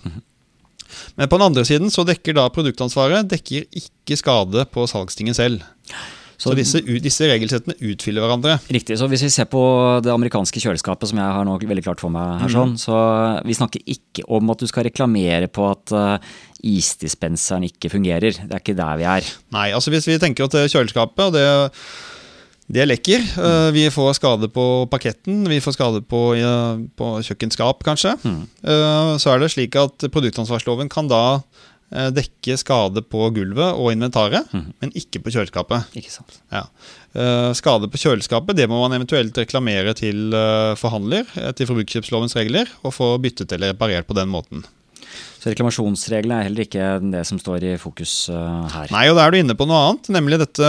[1.18, 5.60] Men på den andre siden så dekker da produktansvaret dekker ikke skade på salgstingen selv.
[6.40, 8.55] Så, disse, u- disse regelsettene utfyller hverandre.
[8.72, 8.96] Riktig.
[8.96, 9.61] så Hvis vi ser på
[10.05, 12.96] det amerikanske kjøleskapet, som jeg har nå veldig klart for meg her, sånn, så
[13.44, 16.31] vi snakker ikke om at du skal reklamere på at uh,
[16.64, 18.33] isdispenseren ikke fungerer.
[18.40, 19.29] Det er ikke der vi er.
[19.53, 21.44] Nei, altså hvis vi tenker at kjøleskapet, og det,
[22.70, 23.20] det er lekker.
[23.37, 23.72] Mm.
[23.76, 28.16] vi får skade på parketten, vi får skade på, eh, på kjøkkenskap kanskje.
[28.24, 28.42] Mm.
[29.20, 31.40] så er det slik at produktansvarsloven kan da eh,
[31.90, 35.90] dekke skade på gulvet og inventaret, men ikke på kjøleskapet.
[35.98, 36.38] Ikke sant?
[36.55, 36.66] Ja.
[37.11, 42.70] Eh, skade på kjøleskapet det må man eventuelt reklamere til eh, forhandler etter forbrukerkjøpslovens regler,
[42.87, 44.62] og få byttet eller reparert på den måten.
[45.40, 48.90] Så reklamasjonsreglene er heller ikke det som står i fokus her.
[48.92, 50.68] Nei, og da er du inne på noe annet, nemlig dette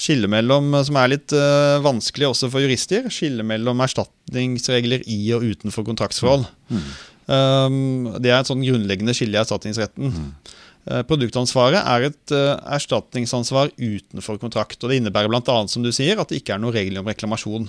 [0.00, 5.46] skillet mellom, som er litt eh, vanskelig også for jurister, skillet mellom erstatningsregler i og
[5.46, 6.48] utenfor kontraktsforhold.
[6.72, 6.90] Um,
[7.30, 10.10] det er et sånn grunnleggende skille i erstatningsretten.
[10.10, 11.04] Mm.
[11.06, 15.56] produktansvaret er et eh, erstatningsansvar utenfor kontrakt, og det innebærer bl.a.
[15.70, 17.68] som du sier, at det ikke er noen regler om reklamasjon.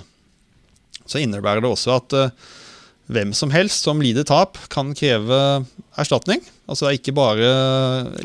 [1.06, 2.34] Så innebærer det også at eh,
[3.12, 5.39] hvem som helst som lider tap, kan kreve
[6.00, 6.43] erstatning.
[6.69, 7.50] Altså det er ikke bare,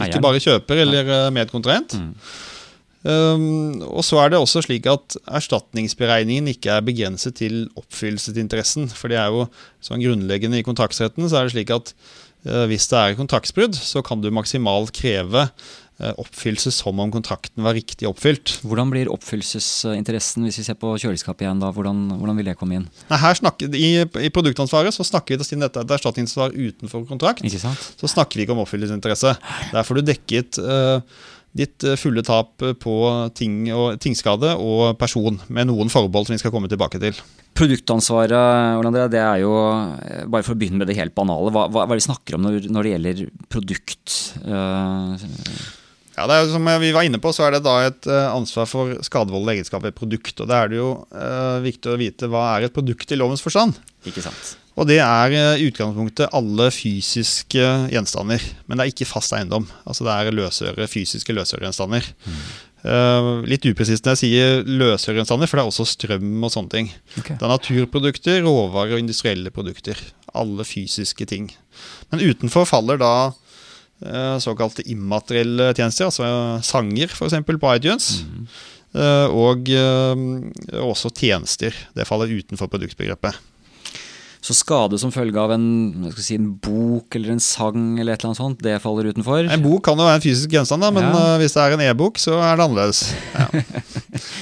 [0.06, 1.96] ikke bare kjøper eller eh, medkontrahent.
[3.06, 8.88] Um, og så er det også slik at erstatningsberegningen ikke er begrenset til oppfyllelsesinteressen.
[8.90, 9.46] For det er jo
[9.84, 11.92] sånn grunnleggende i kontraktsretten så er det slik at
[12.48, 17.62] eh, hvis det er kontraktsbrudd, så kan du maksimalt kreve eh, oppfyllelse som om kontrakten
[17.62, 18.56] var riktig oppfylt.
[18.66, 21.62] Hvordan blir oppfyllelsesinteressen hvis vi ser på kjøleskapet igjen?
[21.62, 21.70] da?
[21.76, 22.90] Hvordan, hvordan vil det komme inn?
[23.12, 27.06] Nei, her snakker, i, I produktansvaret så snakker vi, siden dette er et erstatningsansvar utenfor
[27.06, 29.38] kontrakt, så snakker vi ikke om oppfyllelsesinteresse.
[29.70, 31.24] Der får du dekket eh,
[31.56, 32.96] ditt eh, fulle tap på
[33.36, 37.18] ting og, tingskade og person, med noen forbehold som vi skal komme tilbake til.
[37.56, 39.54] Produktansvaret, Ole det er jo,
[39.96, 42.10] eh, bare for å begynne med det helt banale, hva, hva, hva er det vi
[42.10, 44.20] snakker om når, når det gjelder produkt?
[44.44, 45.16] Uh,
[46.16, 48.28] Ja, det er jo Som vi var inne på, så er det da et eh,
[48.32, 50.40] ansvar for skadevoldelige egenskaper ved produkt.
[50.40, 53.44] og Da er det jo eh, viktig å vite hva er et produkt i lovens
[53.44, 53.76] forstand.
[54.08, 54.56] ikke sant?
[54.76, 58.42] Og det er eh, i utgangspunktet alle fysiske gjenstander.
[58.68, 59.64] Men det er ikke fast eiendom.
[59.88, 62.04] Altså det er løsøre, fysiske løsøregjenstander.
[62.86, 66.90] Eh, litt upresist når jeg sier løsøregjenstander, for det er også strøm og sånne ting.
[67.22, 67.38] Okay.
[67.40, 69.98] Det er naturprodukter, råvarer og industrielle produkter.
[70.36, 71.48] Alle fysiske ting.
[72.12, 73.14] Men utenfor faller da
[74.04, 76.28] eh, såkalte immaterielle tjenester, altså
[76.68, 77.40] sanger f.eks.
[77.48, 78.12] på iTunes.
[78.92, 80.24] eh, Og eh,
[80.84, 81.72] også tjenester.
[81.96, 83.40] Det faller utenfor produktbegrepet.
[84.46, 85.64] Så skade som følge av en,
[86.14, 89.48] si, en bok eller en sang eller et eller annet sånt, det faller utenfor?
[89.50, 91.34] En bok kan jo være en fysisk gjenstand, da, men Ja.
[91.34, 93.00] eh, hvis det er en e-bok, så er det annerledes.
[93.34, 93.48] Ja.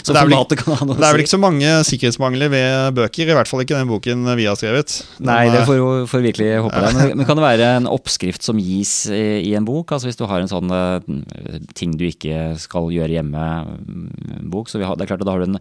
[0.05, 3.49] Så det er vel Det er vel ikke så mange sikkerhetsmangler ved bøker, i hvert
[3.51, 4.93] fall ikke den boken vi har skrevet.
[5.25, 6.91] Nei, det er- får jo- virkelig håpe det.
[6.95, 9.91] Men, men kan det være en oppskrift som gis i, i en bok?
[9.97, 11.01] Altså Hvis du har en sånn uh,
[11.75, 15.43] ting du ikke skal gjøre hjemme-bok, så vi har, det er klart at da har
[15.45, 15.59] du en,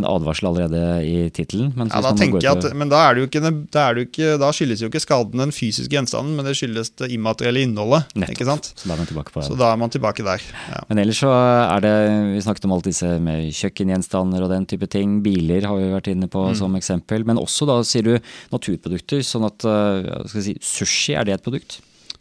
[0.00, 1.72] en advarsel allerede i tittelen.
[1.76, 4.34] Men, Ja, da tenker jeg at, Men da, er det jo ikke, da, er ikke,
[4.40, 8.06] da skyldes jo ikke skaden den fysiske gjenstanden, men det skyldes det immaterielle innholdet.
[8.14, 8.68] Nettopp.
[8.70, 10.42] Så da er man tilbake på Så da er man tilbake der.
[10.70, 10.82] Ja.
[10.88, 11.94] Men ellers så er det
[12.34, 15.18] Vi snakket om alt disse med kjøkkengjenstander og den type ting.
[15.24, 16.54] Biler har vi vært inne på Mm.
[16.58, 17.24] som eksempel.
[17.26, 18.14] Men også da sier du
[18.52, 19.22] naturprodukter.
[19.26, 21.80] Sånn at eh, skal si, sushi, er det et produkt?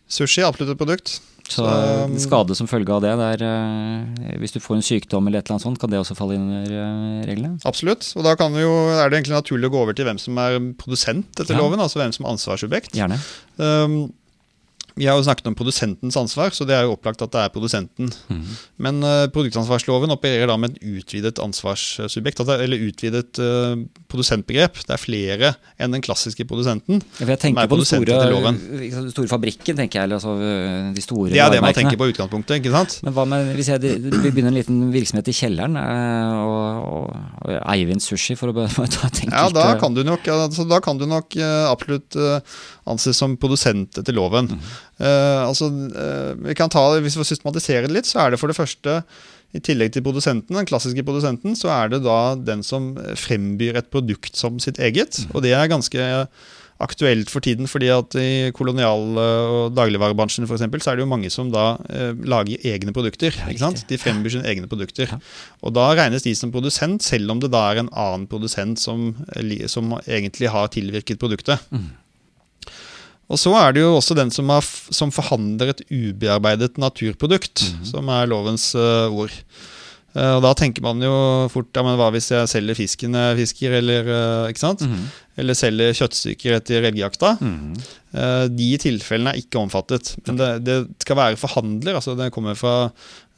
[0.10, 1.20] Sushi er absolutt et produkt.
[1.50, 5.28] Så Så, skade som følge av det, det er, eh, hvis du får en sykdom
[5.28, 7.60] eller et eller annet sånt, kan det også falle inn under eh, reglene?
[7.68, 8.08] Absolutt.
[8.16, 10.56] Og da kan jo, er det egentlig naturlig å gå over til hvem som er
[10.80, 11.60] produsent etter Ja.
[11.62, 12.96] loven, altså hvem som er ansvarsobjekt.
[12.96, 13.20] Gjerne.
[13.60, 14.14] Um,
[14.96, 17.52] vi har jo snakket om produsentens ansvar, så det er jo opplagt at det er
[17.54, 18.12] produsenten.
[18.30, 18.44] Mm.
[18.86, 23.74] Men uh, produktansvarsloven opererer da med et utvidet ansvarssubjekt, er- eller utvidet uh,
[24.12, 24.78] produsentbegrep.
[24.86, 27.02] Det er flere enn den klassiske produsenten.
[27.18, 30.10] Ja, jeg er tenker på den store, store fabrikken, tenker jeg.
[30.10, 30.36] Eller altså
[30.94, 33.00] de store Det er det man tenker på i utgangspunktet, ikke sant?
[33.08, 37.18] Men hva med hvis jeg vi begynner en liten virksomhet i kjelleren, eh, og, og,
[37.44, 40.68] og Eivind Sushi, for å bare ta et enkelt Ja, da kan du nok, altså,
[40.70, 42.18] da kan du nok uh, absolutt
[42.90, 44.52] anses som produsent etter loven.
[44.54, 44.74] Mhm.
[45.02, 48.52] Eh, altså, uh, vi kan ta, Hvis vi systematiserer det litt, så er det for
[48.52, 49.02] det første
[49.54, 53.92] i tillegg til produsenten, den klassiske produsenten, så er det da den som frembyr et
[53.94, 55.20] produkt som sitt eget.
[55.22, 55.36] Mhm.
[55.36, 56.28] Og det er ganske
[56.82, 61.12] aktuelt for tiden, fordi at i kolonial- og dagligvarebransjen for eksempel, så er det jo
[61.12, 63.30] mange som da eh, lager egne produkter.
[63.48, 63.86] ikke sant?
[63.88, 65.14] De frembyr sine egne produkter.
[65.62, 69.14] Og da regnes de som produsent, selv om det da er en annen produsent som,
[69.68, 71.62] som egentlig har tilvirket produktet.
[73.32, 78.12] Og så er det jo også den som, har, som forhandler et ubearbeidet naturprodukt, som
[78.12, 79.34] er lovens uh, ord.
[80.14, 81.14] Uh, og da tenker man jo
[81.50, 84.84] fort ja, men hva hvis jeg selger fisken jeg fisker, eller, uh, ikke sant?
[84.86, 85.08] Mhm.
[85.42, 87.36] eller selger kjøttstykker etter elgjakta.
[87.42, 87.84] Mhm.
[88.14, 90.12] Eh, de tilfellene er ikke omfattet.
[90.28, 91.98] Men det, det skal være forhandler.
[91.98, 92.92] altså Det kommer fra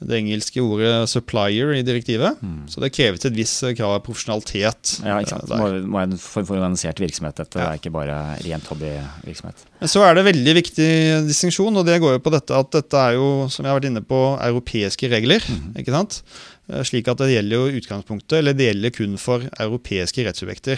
[0.03, 2.35] det engelske ordet supplier i direktivet.
[2.67, 4.97] Så det kreves et visst krav av profesjonalitet.
[5.05, 5.51] Ja, ikke sant.
[5.55, 7.37] eh, må, må en form for organisert virksomhet.
[7.39, 7.69] Dette Ja.
[7.71, 9.63] er ikke bare rent hobbyvirksomhet.
[9.79, 10.89] Men så er det veldig viktig
[11.29, 13.87] distinksjon, og det går jo på dette at dette er jo, som jeg har vært
[13.89, 15.39] inne på, europeiske regler.
[15.79, 16.21] ikke sant?
[16.69, 20.77] Eh, Slik at det gjelder jo utgangspunktet, eller det gjelder kun for europeiske rettssubjekter.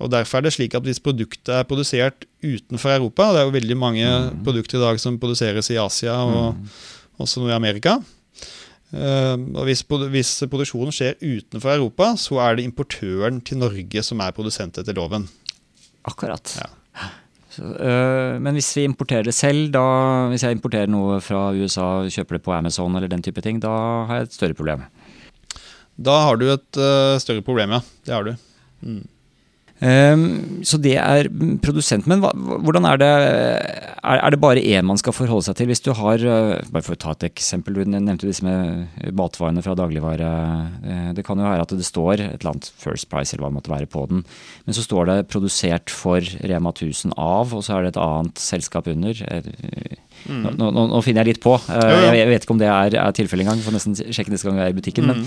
[0.00, 3.50] Og Derfor er det slik at hvis produktet er produsert utenfor Europa, og det er
[3.50, 4.06] jo veldig mange
[4.46, 6.54] produkter i dag som produseres i Asia og
[7.18, 7.98] også noe i Amerika,
[8.92, 9.80] og hvis,
[10.12, 14.96] hvis produksjonen skjer utenfor Europa, så er det importøren til Norge som er produsent etter
[14.98, 15.24] loven.
[16.04, 16.56] Akkurat.
[16.60, 16.68] Ja.
[17.52, 19.84] Så, øh, men hvis vi importerer det selv, da,
[20.32, 23.72] hvis jeg importerer noe fra USA, kjøper det på Amazon eller den type ting, da
[24.08, 24.86] har jeg et større problem.
[26.00, 27.82] Da har du et eh, større problem, ja.
[28.06, 28.32] Det har du.
[28.86, 29.02] Ehm,
[29.82, 31.26] så det er
[31.62, 32.06] produsent.
[32.06, 35.70] Men hvordan er det er, det bare én man skal forholde seg til?
[35.72, 37.74] Hvis du har øh, Bare for å ta et eksempel.
[37.74, 38.86] Du nevnte disse med
[39.18, 40.30] matvarene fra dagligvare.
[40.84, 43.50] Eh, Det kan jo være at det står et eller annet First Price eller hva
[43.50, 44.24] det måtte være på den.
[44.66, 48.38] Men så står det 'produsert for Rema 1000 av', og så er det et annet
[48.38, 49.12] selskap under.
[50.28, 51.54] Eh, Nå, nå, nå finner jeg litt på.
[51.66, 52.12] Uh, jo.
[52.16, 53.62] Jeg, vet ikke om det er, er tilfellet engang.
[53.64, 55.08] Får nesten sjekke neste gang jeg er i butikken.
[55.08, 55.22] Men,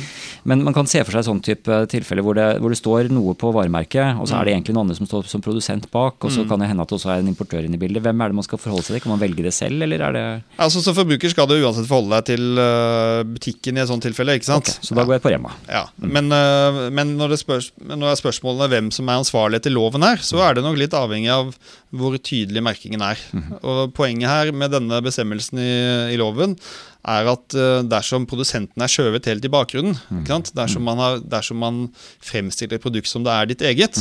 [0.47, 3.35] men man kan se for seg sånn type tilfelle hvor det, hvor det står noe
[3.39, 6.33] på varemerket, og så er det egentlig noen andre som står som produsent bak, og
[6.33, 8.03] så kan det hende at det også er en importør inne i bildet.
[8.05, 9.03] Hvem er det man skal forholde seg til?
[9.05, 10.25] Kan man velge det selv, eller er det
[10.61, 14.35] Altså Som forbruker skal du uansett forholde deg til eh, butikken i et sånt tilfelle.
[14.39, 14.69] ikke sant?
[14.71, 15.53] Okay, Så da går jeg på Rema.
[15.69, 19.59] Ja, Men, eh, men når, det spørs, når det er spørsmålet hvem som er ansvarlig
[19.61, 21.53] etter loven her, så er det nok litt avhengig av
[21.97, 23.21] hvor tydelig merkingen er.
[23.61, 25.71] Og Poenget her med denne bestemmelsen i,
[26.13, 26.57] i loven
[27.05, 30.51] er at eh, dersom produsenten er skjøvet helt i bakgrunnen, sant?
[30.57, 31.81] Dersom, man har, dersom man
[32.25, 33.99] fremstiller et produkt som det er ditt eget,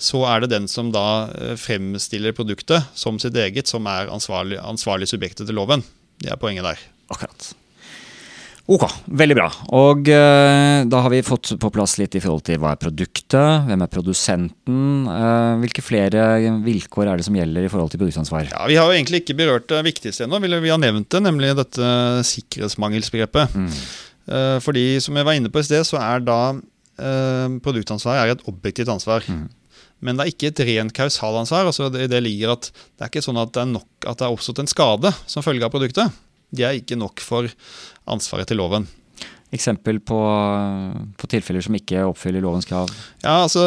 [0.00, 4.60] så er det den som da eh, fremstiller produktet som sitt eget, som er ansvarlig,
[4.64, 5.84] ansvarlig subjektet til loven.
[6.20, 6.86] Det er poenget der.
[7.12, 7.52] Akkurat.
[8.70, 8.84] Ok,
[9.18, 9.48] veldig bra.
[9.74, 13.64] Og eh, da har vi fått på plass litt i forhold til hva er produktet,
[13.66, 16.26] hvem er produsenten, eh, hvilke flere
[16.62, 18.46] vilkår er det som gjelder i forhold til produktansvar?
[18.52, 20.38] Ja, Vi har jo egentlig ikke berørt det viktigste ennå.
[20.38, 21.90] Vi vi har nevnt det, nemlig dette
[22.30, 23.58] sikkerhetsmangelsbegrepet.
[24.30, 28.36] Eh, fordi som jeg var inne på i sted, så er da eh, produktansvar er
[28.36, 29.26] et objektivt ansvar.
[30.00, 31.66] Men det er ikke et rent kausalansvar.
[31.66, 34.28] Altså det, det ligger at det er ikke sånn at det er nok at det
[34.28, 36.20] er oppstått en skade som følge av produktet.
[36.50, 37.48] Det er ikke nok for
[38.10, 38.88] ansvaret til loven.
[39.50, 40.18] Eksempel på,
[41.18, 42.90] på tilfeller som ikke oppfyller lovens krav?
[43.24, 43.64] Ja, altså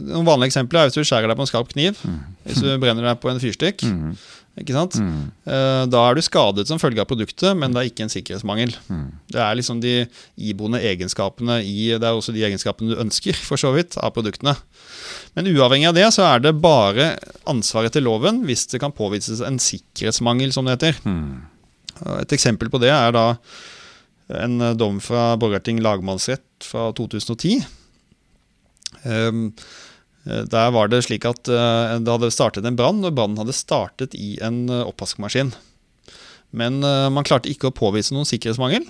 [0.00, 1.98] Noen vanlige eksempler er hvis du skjærer deg på en skarp kniv.
[2.46, 3.84] Hvis du brenner deg på en fyrstikk.
[3.84, 4.14] Mm.
[4.56, 4.94] Ikke sant?
[4.96, 5.26] Mm.
[5.52, 8.72] Eh, Da er du skadet som følge av produktet, men det er ikke en sikkerhetsmangel.
[8.88, 9.02] Mm.
[9.34, 9.92] Det er liksom de
[10.40, 14.56] iboende egenskapene i Det er også de egenskapene du ønsker, for så vidt, av produktene.
[15.36, 17.10] Men uavhengig av det, så er det bare
[17.44, 20.96] ansvaret til loven hvis det kan påvises en sikkerhetsmangel, som det heter.
[21.04, 21.44] Mm.
[22.20, 23.26] Et eksempel på det er da
[24.34, 27.64] en eh, dom fra Borgarting lagmannsrett fra 2010.
[29.04, 29.52] Ehm,
[30.26, 33.54] eh, Der var det slik at eh, det hadde startet en brann, og brannen hadde
[33.54, 35.54] startet i en oppvaskmaskin.
[36.56, 38.86] Men man klarte ikke å påvise noen sikkerhetsmangel,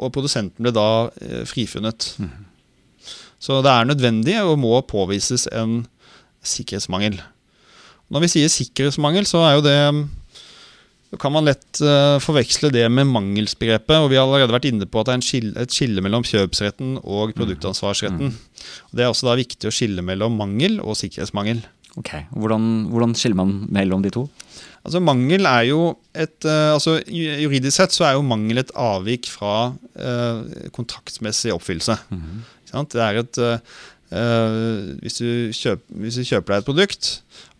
[0.00, 1.10] og produsenten ble da
[1.44, 2.14] frifunnet.
[3.42, 5.82] Så det er nødvendig og må påvises en
[6.46, 7.18] sikkerhetsmangel.
[8.08, 9.76] Når vi sier sikkerhetsmangel, så er jo det
[11.10, 13.94] så kan man lett uh, forveksle det med mangelsbegrepet.
[13.94, 16.26] og Vi har allerede vært inne på at det er en skille, et skille mellom
[16.26, 18.34] kjøpsretten og produktansvarsretten.
[18.34, 21.62] Og det er også da viktig å skille mellom mangel og sikkerhetsmangel.
[21.96, 24.26] Ok, hvordan, hvordan skiller man mellom de to?
[24.86, 25.80] Altså Mangel er jo
[26.14, 31.96] et uh, altså Juridisk sett så er jo mangel et avvik fra uh, kontraktsmessig oppfyllelse.
[32.10, 32.44] Mm.
[32.92, 33.38] Det er et
[34.06, 37.08] hvis, du kjøper, hvis du kjøper deg et produkt,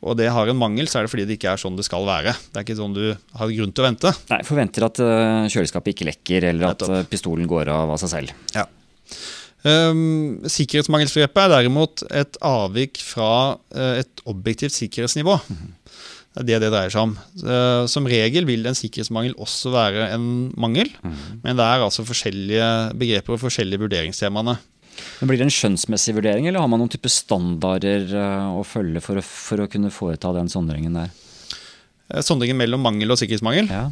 [0.04, 2.04] og det har en mangel, så er det fordi det ikke er sånn det skal
[2.06, 2.34] være.
[2.52, 4.12] Det er ikke sånn du har grunn til å vente.
[4.32, 8.12] Nei, Forventer at eh, kjøleskapet ikke lekker, eller at eh, pistolen går av av seg
[8.12, 8.34] selv.
[9.66, 15.40] Um, sikkerhetsmangelsbegrepet er derimot et avvik fra eh, et objektivt sikkerhetsnivå.
[16.36, 17.16] Det er det det dreier seg om.
[17.40, 20.26] Uh, som regel vil en sikkerhetsmangel også være en
[20.60, 20.92] mangel,
[21.40, 22.68] men det er altså forskjellige
[23.00, 24.58] begreper og forskjellige vurderingstemaene.
[25.20, 29.02] Men Blir det en skjønnsmessig vurdering, eller har man noen type standarder eh, å følge
[29.04, 31.12] for å, for å kunne foreta den sondringen der?
[32.12, 33.70] Eh, Sondringen mellom mangel og sikkerhetsmangel.
[33.72, 33.88] Ja.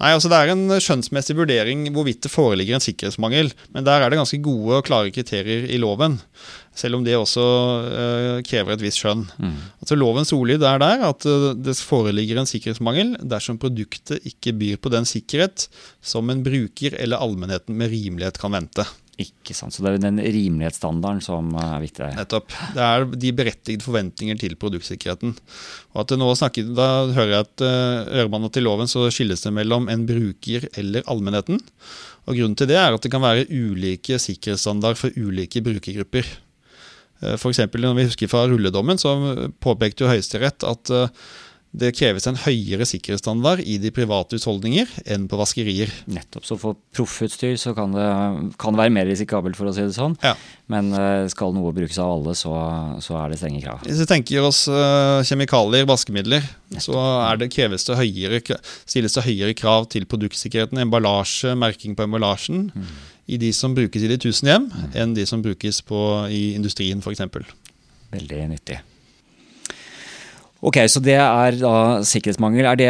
[0.00, 3.50] Nei, altså Det er en skjønnsmessig vurdering hvorvidt det foreligger en sikkerhetsmangel.
[3.74, 6.16] Men der er det ganske gode og klare kriterier i loven.
[6.72, 9.26] Selv om det også uh, krever et visst skjønn.
[9.82, 11.26] Altså Lovens ordlyd er der at
[11.60, 15.66] det foreligger en sikkerhetsmangel dersom produktet ikke byr på den sikkerhet
[16.00, 18.86] som en bruker eller allmennheten med rimelighet kan vente.
[19.20, 22.16] Ikke sant, Så det er den rimelighetsstandarden som er viktig der.
[22.16, 22.52] Nettopp.
[22.76, 25.34] Det er de berettigede forventninger til produktsikkerheten.
[25.92, 27.64] Og at nå snakker, Da hører jeg at
[28.30, 31.60] uh, til loven så skilles det mellom en bruker eller allmennheten.
[32.26, 36.26] Og Grunnen til det er at det kan være ulike sikkerhetsstandard for ulike brukergrupper.
[37.20, 39.14] Eh, For eksempel, når vi husker fra rulledommen, så
[39.60, 41.08] påpekte jo Høyesterett at eh,
[41.70, 45.92] det kreves en høyere sikkerhetsstandard i de private husholdninger enn på vaskerier.
[46.10, 48.06] Nettopp, så For proffutstyr så kan det,
[48.58, 50.16] kan det være mer risikabelt, for å si det sånn.
[50.24, 50.34] Ja.
[50.72, 52.56] Men eh, skal noe brukes av alle, så,
[53.04, 53.84] så er det strenge krav.
[53.86, 56.50] Hvis vi tenker oss eh, kjemikalier, vaskemidler,
[56.82, 56.98] så
[57.28, 58.42] er det, kreves det høyere,
[58.82, 62.66] stilles det høyere krav til produktsikkerheten, emballasje, merking på emballasjen,
[63.30, 66.00] i de som brukes i de tusen hjem, enn de som brukes på,
[66.34, 67.28] i industrien f.eks.
[68.10, 68.82] Veldig nyttig.
[70.60, 71.70] Ok, så det er da
[72.04, 72.66] sikkerhetsmangel.
[72.68, 72.88] Er det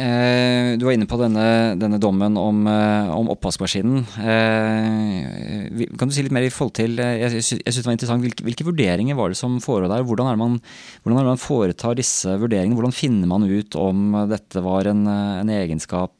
[0.00, 1.42] eh, Du var inne på denne,
[1.76, 3.98] denne dommen om, eh, om oppvaskmaskinen.
[4.16, 7.90] Eh, kan du si litt mer i forhold til eh, Jeg, sy- jeg synes det
[7.90, 10.06] var interessant, hvilke, hvilke vurderinger var det som forelå der?
[10.08, 10.56] Hvordan er, man,
[11.04, 12.78] hvordan er det man foretar disse vurderingene?
[12.80, 16.16] Hvordan finner man ut om dette var en, eh, en egenskap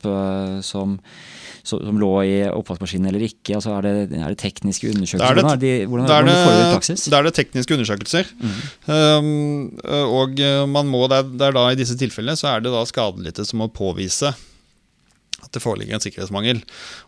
[0.61, 0.99] som,
[1.63, 3.55] som, lå i oppvaskmaskinen eller ikke?
[3.59, 5.31] Altså er, det, er det tekniske undersøkelser?
[5.31, 7.05] er det- er de, hvordan, det er hvordan det, det i praksis?
[7.13, 8.33] da er det tekniske undersøkelser.
[8.87, 12.73] Um, og uh, man må, det er, det da I disse tilfellene så er det
[12.75, 14.33] da skadelidte som må påvise
[15.43, 16.61] at det foreligger en sikkerhetsmangel.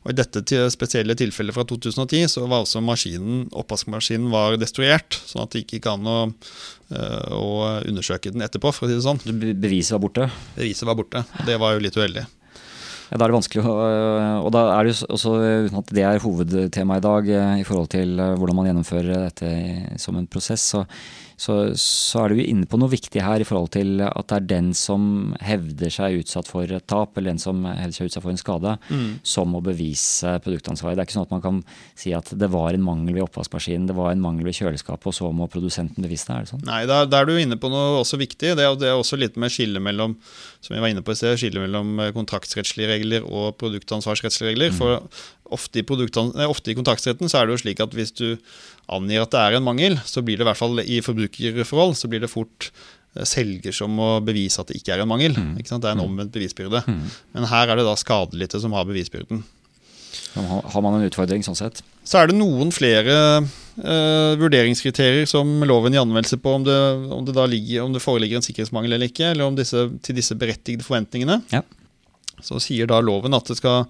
[0.02, 5.20] Og I dette spesielle tilfellet fra 2010 så var også maskinen, oppvaskmaskinen var destruert.
[5.30, 6.16] Sånn at det ikke gikk an å,
[6.90, 7.50] uh, å
[7.86, 9.22] undersøke den etterpå, for å si det sånn.
[9.62, 10.26] Beviset var borte?
[10.58, 11.22] Beviset var borte.
[11.46, 12.26] Det var jo litt uheldig.
[13.10, 13.74] Ja, Da er det vanskelig å
[14.44, 15.34] Og da er det jo også,
[15.66, 20.00] uten at det er hovedtema i dag, eh, i forhold til hvordan man gjennomfører dette
[20.00, 20.84] som en prosess, så,
[21.40, 24.48] så, så er du inne på noe viktig her i forhold til at det er
[24.54, 28.34] den som hevder seg utsatt for et tap, eller den som hevder seg utsatt for
[28.34, 28.76] en skade,
[29.26, 30.98] som må bevise produktansvaret.
[30.98, 31.60] Det er ikke sånn at man kan
[31.98, 35.16] si at det var en mangel ved oppvaskmaskinen, det var en mangel ved kjøleskapet, og
[35.16, 36.38] så må produsenten bevise det.
[36.38, 36.66] Er det sånn?
[36.68, 38.54] Nei, da, da er du inne på noe også viktig.
[38.58, 40.16] Det er, det er også litt med skille mellom
[40.64, 44.74] som jeg var inne på i sted, skillet mellom kontraktsrettslige regler og produktansvarsrettslige regler.
[44.74, 45.02] For
[45.54, 45.86] ofte i,
[46.46, 48.26] ofte i kontraktsretten så er det jo slik at hvis du
[48.92, 52.10] angir at det er en mangel, så blir det i hvert fall i forbrukerforhold så
[52.10, 52.70] blir det fort
[53.16, 55.36] eh, selger som må bevise at det ikke er en mangel.
[55.64, 55.82] Sant?
[55.84, 56.84] Det er en omvendt bevisbyrde.
[57.34, 59.44] Men her er det da skadelidte som har bevisbyrden.
[60.34, 61.80] Har man en utfordring sånn sett.
[62.06, 66.76] Så er det noen flere eh, vurderingskriterier som loven gir anvendelse på om det,
[67.14, 70.36] om, det ligger, om det foreligger en sikkerhetsmangel eller ikke, eller om disse, til disse
[70.38, 71.40] berettigede forventningene.
[71.54, 71.62] Ja.
[72.42, 73.84] Så sier da loven at det skal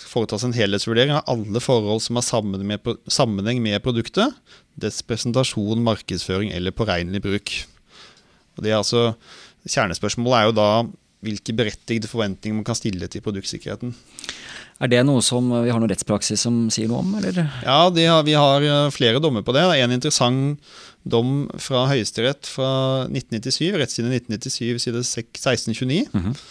[0.00, 4.34] foretas en helhetsvurdering av alle forhold som har sammenheng med, produktet,
[4.80, 7.54] dets presentasjon, markedsføring eller påregnelig bruk.
[8.56, 9.14] Og det er altså,
[9.68, 10.68] Kjernespørsmålet er jo da
[11.24, 13.94] hvilke berettigede forventninger man kan stille til produktsikkerheten.
[14.82, 17.38] Er det noe som vi har noen rettspraksis som sier noe om, eller?
[17.62, 19.62] Ja, det har, vi har eh, flere dommer på det.
[19.80, 20.58] En interessant
[21.06, 22.68] dom fra Høyesterett fra
[23.06, 26.02] 1997, rettsside 1997, side sek- 1629.
[26.10, 26.44] eh,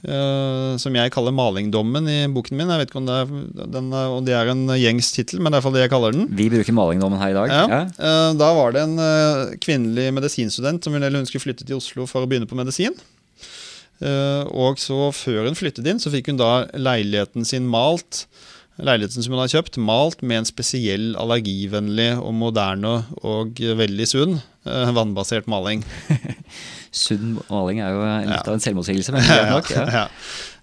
[0.00, 2.70] som jeg kaller malingdommen i boken min.
[2.72, 3.32] Jeg vet ikke om det er,
[3.74, 5.92] den, om det er en gjengs tittel, men det er i hvert fall det jeg
[5.92, 6.28] kaller den.
[6.38, 7.52] Vi bruker malingdommen her i dag.
[7.52, 7.80] Ja.
[8.00, 8.16] Ja.
[8.40, 12.30] Da var det en eh, kvinnelig medisinstudent som hun skulle flytte til Oslo for å
[12.30, 12.96] begynne på medisin.
[14.00, 18.24] Eh, Og så før hun flyttet inn, så fikk hun da leiligheten sin malt.
[18.80, 24.38] Leiligheten som hun har kjøpt, malt med en spesiell allergivennlig og moderne og veldig sunn
[24.64, 25.84] eh, vannbasert maling.
[26.90, 29.68] Sunn maling er jo litt av en selvmotsigelse, men greit nok.
[30.00, 30.06] Ja.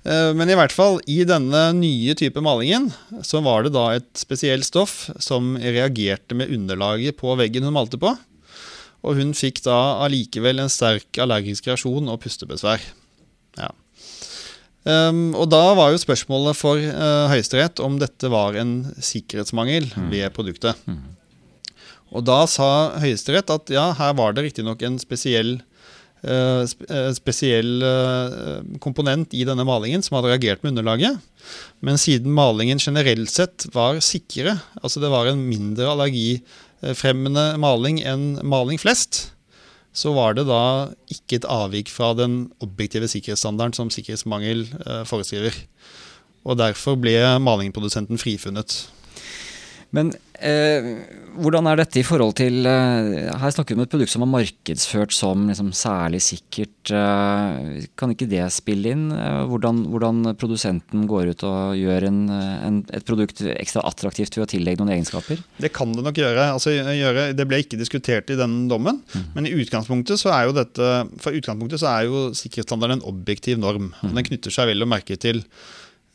[0.07, 2.89] Eh, Men i hvert fall, i denne nye type malingen,
[3.23, 7.99] så var det da et spesielt stoff som reagerte med underlaget på veggen hun malte
[7.99, 8.13] på.
[9.07, 12.83] Og hun fikk da allikevel en sterk allergisk reaksjon og pustebesvær.
[13.59, 13.69] Ja.
[14.87, 20.31] Um, og da var jo spørsmålet for uh, Høyesterett om dette var en sikkerhetsmangel ved
[20.35, 20.79] produktet.
[22.15, 22.69] Og da sa
[23.03, 25.66] Høyesterett at ja, her var det riktignok en spesiell sp
[26.25, 31.19] spesiell eh, komponent i denne malingen som hadde reagert med underlaget.
[31.85, 38.39] Men siden malingen generelt sett var sikre, altså det var en mindre allergifremmende maling enn
[38.43, 39.31] maling flest,
[39.97, 45.55] så var det da ikke et avvik fra den objektive sikkerhetsstandarden som sikkerhetsmangel eh, foreskriver.
[46.47, 48.85] Og derfor ble malingprodusenten frifunnet.
[49.95, 54.11] Men eh, hvordan er dette i forhold til eh, Her snakker vi om et produkt
[54.11, 56.91] som er markedsført som liksom, særlig sikkert.
[56.93, 59.07] Eh, kan ikke det spille inn?
[59.13, 64.47] Eh, hvordan, hvordan produsenten går ut og gjør en, en, et produkt ekstra attraktivt ved
[64.47, 65.41] å tillegge noen egenskaper?
[65.61, 66.49] Det kan det nok gjøre.
[66.55, 67.29] Altså, gjøre.
[67.37, 69.01] Det ble ikke diskutert i den dommen.
[69.35, 73.59] Men i utgangspunktet så er jo dette For utgangspunktet så er jo sikkerhetsstandarden en objektiv
[73.61, 73.91] norm.
[74.01, 74.15] Mm.
[74.17, 75.43] den knytter seg vel å merke til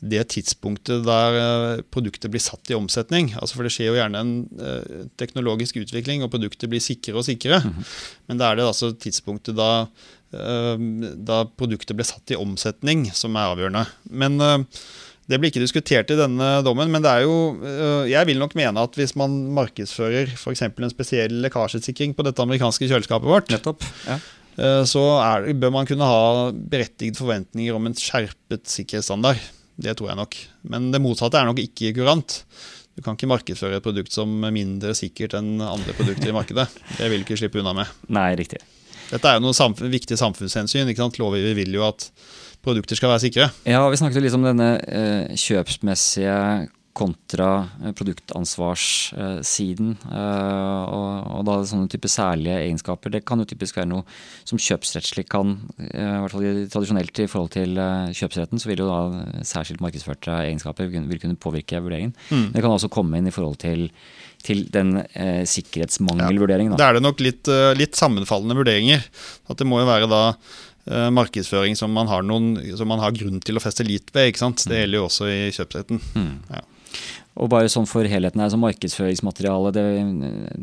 [0.03, 3.31] det tidspunktet der eh, produktet blir satt i omsetning.
[3.39, 7.27] Altså For det skjer jo gjerne en eh, teknologisk utvikling, og produktet blir sikrere og
[7.27, 7.61] sikrere.
[8.27, 9.87] Men da er det altså tidspunktet da,
[10.35, 10.83] eh,
[11.15, 13.85] da produktet ble satt i omsetning, som er avgjørende.
[14.11, 14.37] Men
[15.31, 17.55] det blir ikke diskutert i denne dommen, men det er jo
[18.11, 20.65] Jeg vil nok mene at hvis man markedsfører f.eks.
[20.67, 23.87] en spesiell lekkasjesikring på dette amerikanske kjøleskapet vårt, Nettopp.
[24.03, 24.19] Ja.
[24.83, 29.39] så er, bør man kunne ha berettigede forventninger om en skjerpet sikkerhetsstandard.
[29.75, 30.37] Det tror jeg nok.
[30.69, 32.43] Men det motsatte er nok ikke kurant.
[32.93, 36.67] Du kan ikke markedsføre et produkt som er mindre sikkert enn andre produkter i markedet.
[36.99, 37.89] Det vil du ikke slippe unna med.
[38.13, 38.61] Nei, riktig.
[39.09, 40.89] Dette er jo noen samf viktig samfunnshensyn.
[40.89, 41.17] ikke sant?
[41.21, 42.05] Lovgiver vil jo at
[42.63, 43.49] produkter skal være sikre.
[43.69, 46.37] Ja, vi snakket jo litt om denne eh, kjøpsmessige
[46.93, 49.93] kontra eh, produktansvarssiden.
[50.13, 53.11] Eh, og, da sånne type særlige egenskaper.
[53.13, 54.03] Det kan jo typisk være noe
[54.47, 55.47] som kjøpsrettslig kan
[55.89, 57.71] eh, i hvert fall Tradisjonelt i forhold til
[58.17, 58.99] kjøpsretten så vil jo da
[59.47, 62.13] særskilt markedsførte egenskaper vil kunne påvirke vurderingen.
[62.29, 62.47] Mm.
[62.53, 63.79] det kan også komme inn i forhold til,
[64.45, 66.75] til den eh, sikkerhetsmangelvurderingen.
[66.75, 66.91] Det Da.
[66.91, 67.45] er det nok litt,
[67.79, 69.01] litt sammenfallende vurderinger.
[69.49, 70.23] At det må jo være da
[71.15, 74.27] markedsføring som man, har noen, som man har grunn til å feste lit ved.
[74.33, 74.65] ikke sant?
[74.67, 76.01] Det gjelder jo også i kjøpsretten.
[76.51, 76.59] Ja.
[77.33, 79.83] Og bare sånn for helheten her, så markedsføringsmateriale, det,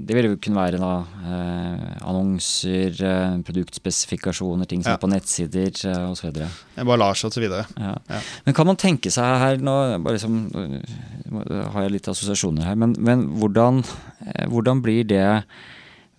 [0.07, 0.91] det vil jo kunne være da
[1.27, 4.95] eh, annonser, eh, produktspesifikasjoner, ting som Ja.
[4.95, 6.39] er på nettsider eh, osv.
[6.79, 7.49] Emballasje osv.
[7.51, 7.65] Ja.
[8.07, 8.21] Ja.
[8.47, 9.75] Men kan man tenke seg her nå
[10.05, 13.83] bare liksom, øh, har jeg litt assosiasjoner her, men, men hvordan,
[14.29, 15.27] eh, hvordan blir det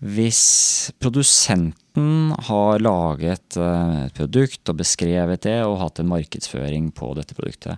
[0.01, 7.11] hvis produsenten har laget eh, et produkt og beskrevet det og hatt en markedsføring på
[7.19, 7.77] dette produktet.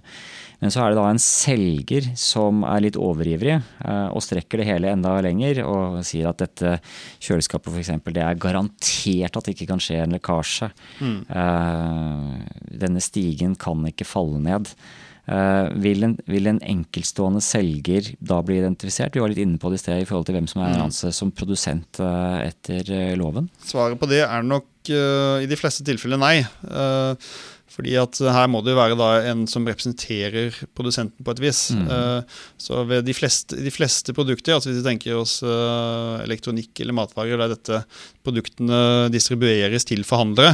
[0.63, 4.69] Men så er det da en selger som er litt overivrig eh, og strekker det
[4.69, 6.77] hele enda lenger og sier at dette
[7.19, 7.91] kjøleskapet f.eks.
[8.07, 10.71] det er garantert at det ikke kan skje en lekkasje.
[11.03, 11.19] Mm.
[12.79, 14.71] denne stigen kan ikke falle ned.
[15.23, 19.15] Eh, vil, en, vil en enkeltstående selger da bli identifisert?
[19.15, 21.19] Vi var litt inne på det i sted i forhold til hvem som er anses
[21.21, 23.47] som produsent eh, etter eh, loven.
[23.63, 26.37] Svaret på det er nok eh, i de fleste tilfeller nei.
[26.43, 27.33] Eh,
[27.73, 31.61] fordi at her må det jo være da en som representerer produsenten på et vis.
[31.73, 31.87] Mm.
[32.61, 36.97] så ved de fleste, de fleste produkter, altså hvis vi tenker oss eh, elektronikk eller
[36.99, 37.81] matvarer, der dette
[38.25, 40.53] produktene distribueres til forhandlere,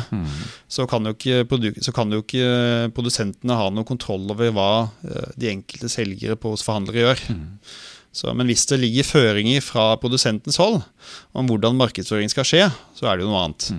[0.71, 1.43] så, kan ikke
[1.83, 4.71] så kan jo ikke produsentene ha noen kontroll over hva
[5.03, 7.25] eh, de enkelte selgere på hos forhandlere gjør.
[8.15, 10.81] Så, men hvis det ligger føringer fra produsentens hold
[11.37, 12.65] om hvordan markedsføring skal skje,
[12.97, 13.71] så er det jo noe annet.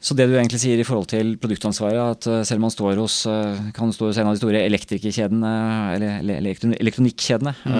[0.00, 3.02] Så det du egentlig sier i forhold til produktansvaret, at eh, selv om man står
[3.02, 5.52] hos eh, kan stå hos en av de store elektrikerkjedene,
[5.96, 7.76] eller elektron elektronikkjedene, mm.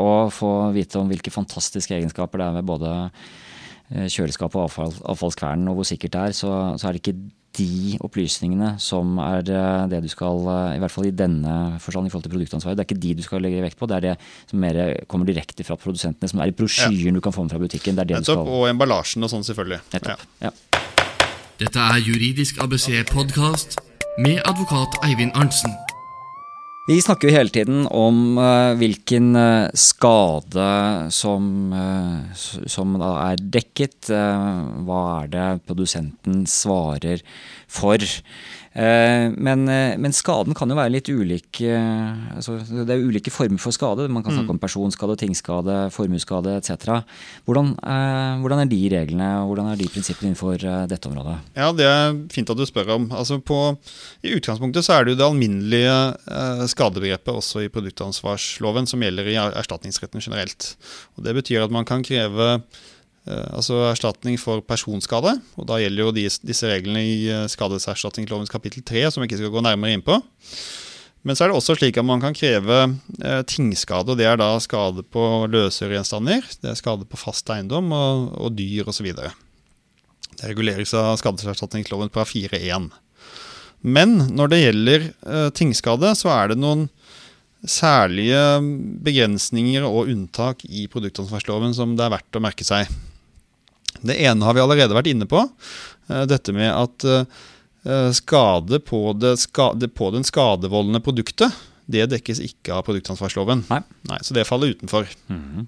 [0.00, 2.96] og få vite om hvilke fantastiske egenskaper det er ved både
[3.92, 7.18] kjøleskap og avfall, avfallskvernen, og hvor sikkert det er, så, så er det ikke
[7.52, 10.40] de opplysningene som er det du skal,
[10.72, 13.22] i hvert fall i denne forstand i forhold til produktansvaret, det er ikke de du
[13.26, 13.90] skal legge vekt på.
[13.90, 14.14] Det er det
[14.48, 17.16] som mer kommer direkte fra produsentene, som er i brosjyren ja.
[17.18, 18.00] du kan få med fra butikken.
[18.00, 18.56] Det er det Nettopp, du skal...
[18.56, 19.82] Og emballasjen og sånn, selvfølgelig.
[19.92, 20.48] Nettopp, ja.
[20.48, 21.01] ja.
[21.62, 23.76] Dette er Juridisk ABC-podkast
[24.18, 25.70] med advokat Eivind Arntzen.
[26.88, 30.64] Vi snakker jo hele tiden om uh, hvilken uh, skade
[31.14, 32.34] som, uh,
[32.66, 34.10] som er dekket.
[34.10, 37.22] hva er det produsenten svarer
[37.70, 38.10] for?
[38.72, 41.60] Eh, men, eh, men, skaden kan jo være litt ulik.
[41.60, 44.08] Eh, altså, det er ulike former for skade.
[44.08, 44.56] Man kan snakke mm.
[44.56, 47.02] om personskade, tingskade, formuesskade etc.
[47.44, 47.74] Hvordan,
[48.40, 51.36] hvordan, er de reglene hvordan er de prinsippene innenfor dette området?
[51.56, 53.10] Ja, Det er fint at du spør om.
[53.12, 53.60] Altså på,
[54.24, 59.36] I utgangspunktet så er det jo det alminnelige skadebegrepet også i produktansvarsloven som gjelder i
[59.40, 60.74] erstatningsretten generelt.
[61.16, 62.62] Og Det betyr at man kan kreve
[63.30, 65.36] altså erstatning for personskade.
[65.54, 69.52] og Da gjelder jo disse reglene i eh, skadeserstatningslovens kapittel 3, som vi ikke skal
[69.54, 70.18] gå nærmere inn på.
[71.22, 72.80] Men så er det også slik at man kan kreve
[73.22, 74.10] eh, tingskade.
[74.10, 78.56] og Det er da skade på løsøregjenstander, det er skade på fast eiendom og, og
[78.58, 79.12] dyr osv.
[79.14, 79.30] Det
[80.42, 82.90] reguleres av skadeserstatningsloven fra 4.1.
[83.82, 86.88] Men når det gjelder eh, tingskade, så er det noen
[87.62, 88.58] særlige
[89.06, 92.90] begrensninger og unntak i produktansvarsloven som det er verdt å merke seg.
[94.00, 95.44] Det ene har vi allerede vært inne på.
[96.08, 101.54] Eh, dette med at eh, skade på, det, skade, på den skadevoldende produktet,
[101.92, 103.66] det dekkes ikke av produktansvarsloven.
[103.70, 103.82] Nei.
[104.08, 105.08] Nei så det faller utenfor.
[105.28, 105.66] Mm -hmm.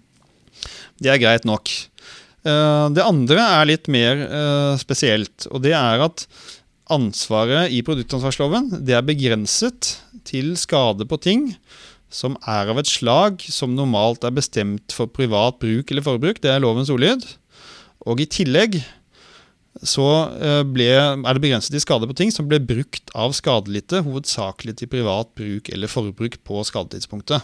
[1.03, 1.69] Det er greit nok.
[2.45, 6.27] Eh, det andre er litt mer spesielt, og det er at
[6.91, 11.57] ansvaret i produktansvarsloven det er begrenset til skade på ting
[12.15, 16.41] som er av et slag som normalt er bestemt for privat bruk eller forbruk.
[16.41, 17.25] Det er lovens ordlyd.
[18.11, 18.81] Og i tillegg
[19.83, 20.07] så
[20.39, 24.77] eh, ble, er det begrenset til skade på ting som ble brukt av skadelidte, hovedsakelig
[24.79, 27.43] til privat bruk eller forbruk på skadetidspunktet.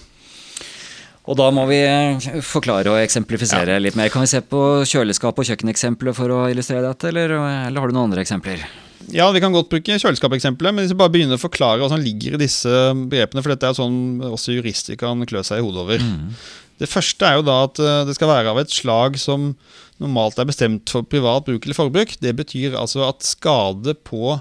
[1.31, 3.83] Og da må vi eh, forklare og eksemplifisere ja.
[3.83, 4.13] litt mer.
[4.13, 7.35] Kan vi se på kjøleskap og kjøkkeneksempler for å illustrere dette, eller,
[7.67, 8.63] eller har du noen andre eksempler?
[9.11, 12.03] Ja, vi kan godt bruke kjøleskapeksempelet, men hvis vi bare begynner å forklare hva som
[12.03, 12.71] ligger i disse
[13.11, 16.05] begrepene, for dette er sånn også jurister kan klø seg i hodet over.
[16.05, 16.35] Mm.
[16.81, 19.55] Det første er jo da at eh, det skal være av et slag som
[20.01, 22.17] normalt er bestemt for privat bruk eller forbruk.
[22.23, 24.39] Det betyr altså at skade på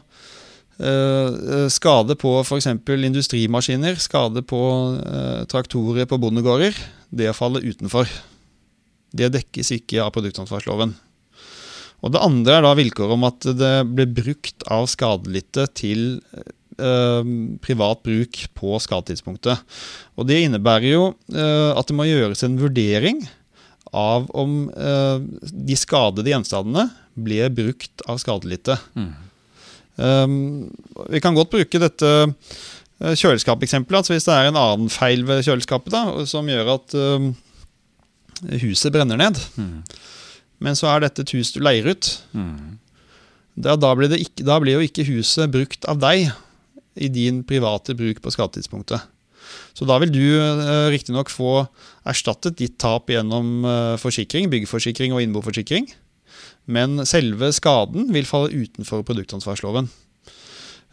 [0.80, 2.70] Uh, skade på f.eks.
[2.88, 4.62] industrimaskiner, skade på
[4.96, 6.78] uh, traktorer på bondegårder,
[7.12, 8.08] det faller utenfor.
[9.12, 10.94] Det dekkes ikke av produktansvarsloven.
[12.00, 16.22] Og Det andre er da vilkåret om at det ble brukt av skadelidte til
[17.60, 19.60] privat bruk på skadetidspunktet.
[20.16, 23.20] Og Det innebærer jo at det må gjøres en vurdering
[23.96, 28.78] av om uh, de skadede gjenstandene ble brukt av skadelidte.
[28.96, 29.12] Mm.
[30.00, 30.36] Um,
[31.12, 34.00] vi kan godt bruke dette uh, kjøleskapeksempelet.
[34.00, 37.32] Altså hvis det er en annen feil ved kjøleskapet da, som gjør at um,
[38.62, 39.80] huset brenner ned, mm.
[40.64, 42.78] men så er dette et hus du leier ut, mm.
[43.60, 46.30] da, da, blir ikke, da blir jo ikke huset brukt av deg
[47.00, 49.04] i din private bruk på skadetidspunktet.
[49.78, 51.64] Så da vil du uh, riktignok få
[52.08, 55.90] erstattet ditt tap gjennom uh, forsikring, byggeforsikring og innboforsikring.
[56.70, 59.90] Men selve skaden vil falle utenfor produktansvarsloven.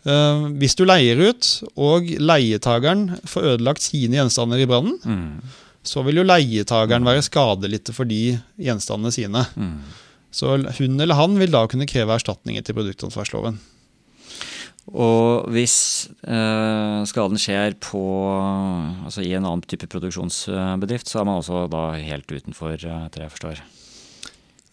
[0.06, 5.54] Uh, hvis du leier ut, og leietageren får ødelagt sine gjenstander i brannen, mm.
[5.86, 9.46] så vil jo leietageren være skadelidte for de gjenstandene sine.
[9.58, 9.80] Mm.
[10.36, 13.58] Så hun eller han vil da kunne kreve erstatning til produktansvarsloven.
[14.86, 15.76] Og hvis
[16.22, 18.02] eh, skaden skjer på,
[19.02, 23.24] altså i en annen type produksjonsbedrift, så er man også da helt utenfor, eh, etter
[23.24, 23.64] det jeg forstår?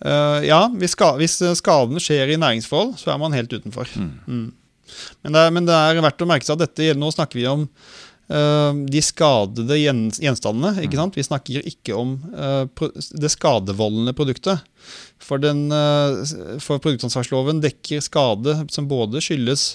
[0.03, 3.89] Uh, ja, hvis, ska, hvis, skaden skjer i næringsforhold, så er man helt utenfor.
[3.95, 4.11] Mm.
[4.27, 4.47] Mm.
[5.23, 7.47] Men, det er, men, det er, verdt å merke seg at dette Nå snakker vi
[7.49, 7.63] om
[8.27, 10.71] de skadede gjenstandene.
[10.81, 11.01] ikke mm.
[11.01, 11.17] sant?
[11.19, 12.63] Vi snakker ikke om uh,
[13.19, 14.63] det skadevoldende produktet.
[15.21, 15.67] For, den,
[16.63, 19.73] for produktansvarsloven dekker skade som både skyldes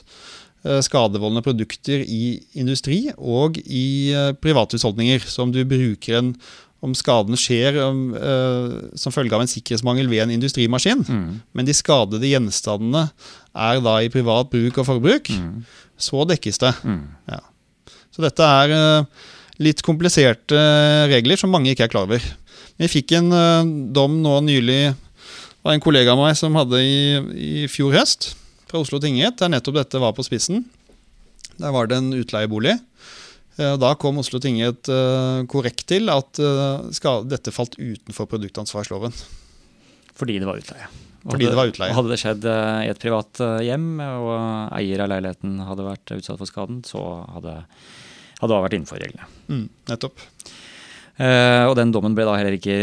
[0.66, 5.22] Eh, skadevoldende produkter i industri og i eh, privathusholdninger.
[5.22, 6.32] Så om du bruker en
[6.78, 11.24] om skaden skjer om, uh, som følge av en sikkerhetsmangel ved en industrimaskin, mm.
[11.50, 13.08] men de skadede gjenstandene
[13.50, 15.64] er da i privat bruk og forbruk, mm.
[15.98, 16.70] så dekkes det.
[16.86, 17.00] Mm.
[17.32, 17.40] Ja.
[18.18, 19.26] Så dette er uh,
[19.62, 20.58] litt kompliserte
[21.10, 22.24] regler som mange ikke er klar over.
[22.82, 23.62] Vi fikk en uh,
[23.94, 24.80] dom nå nylig
[25.62, 26.98] av en kollega av meg som hadde i,
[27.62, 28.32] i fjor høst.
[28.70, 30.64] fra Oslo tingrett, der nettopp dette var på spissen.
[31.58, 32.76] Der var det en utleiebolig.
[33.58, 39.14] Eh, Da kom Oslo tingrett eh, korrekt til at eh, dette falt utenfor produktansvarsloven.
[40.18, 40.86] Fordi det var utleie.
[41.28, 41.94] Fordi det var utleie.
[41.96, 44.32] Hadde det skjedd eh, i et privat eh, hjem, og
[44.78, 47.02] eier av leiligheten hadde vært utsatt for skaden, så
[47.34, 47.56] hadde,
[48.38, 49.28] hadde da vært innenfor reglene.
[49.50, 50.24] Mm, nettopp.
[51.18, 52.74] Uh, og den dommen ble da heller ikke,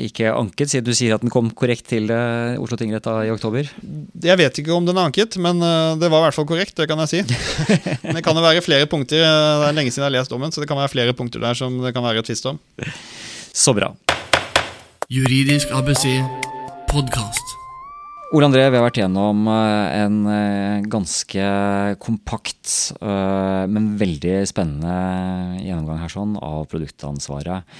[0.00, 3.32] ikke anket, siden du sier at den kom korrekt til uh, Oslo tingrett da i
[3.32, 3.68] oktober.
[4.24, 6.72] Jeg vet ikke om den er anket, men uh, det var i hvert fall korrekt.
[6.78, 7.20] Det kan jeg si.
[8.06, 10.52] Men det kan jo være flere punkter Det er lenge siden jeg har lest dommen,
[10.52, 12.60] så det kan være flere punkter der som det kan være tvist om.
[13.52, 13.92] Så bra.
[15.12, 16.08] Juridisk ABC
[16.88, 17.63] podkast.
[18.34, 21.50] Ole André, vi har vært gjennom eh, en eh, ganske
[22.02, 22.66] kompakt,
[22.98, 27.78] eh, men veldig spennende gjennomgang her sånn av produktansvaret.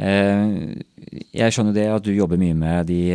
[0.00, 3.10] Jeg skjønner det at du jobber mye med de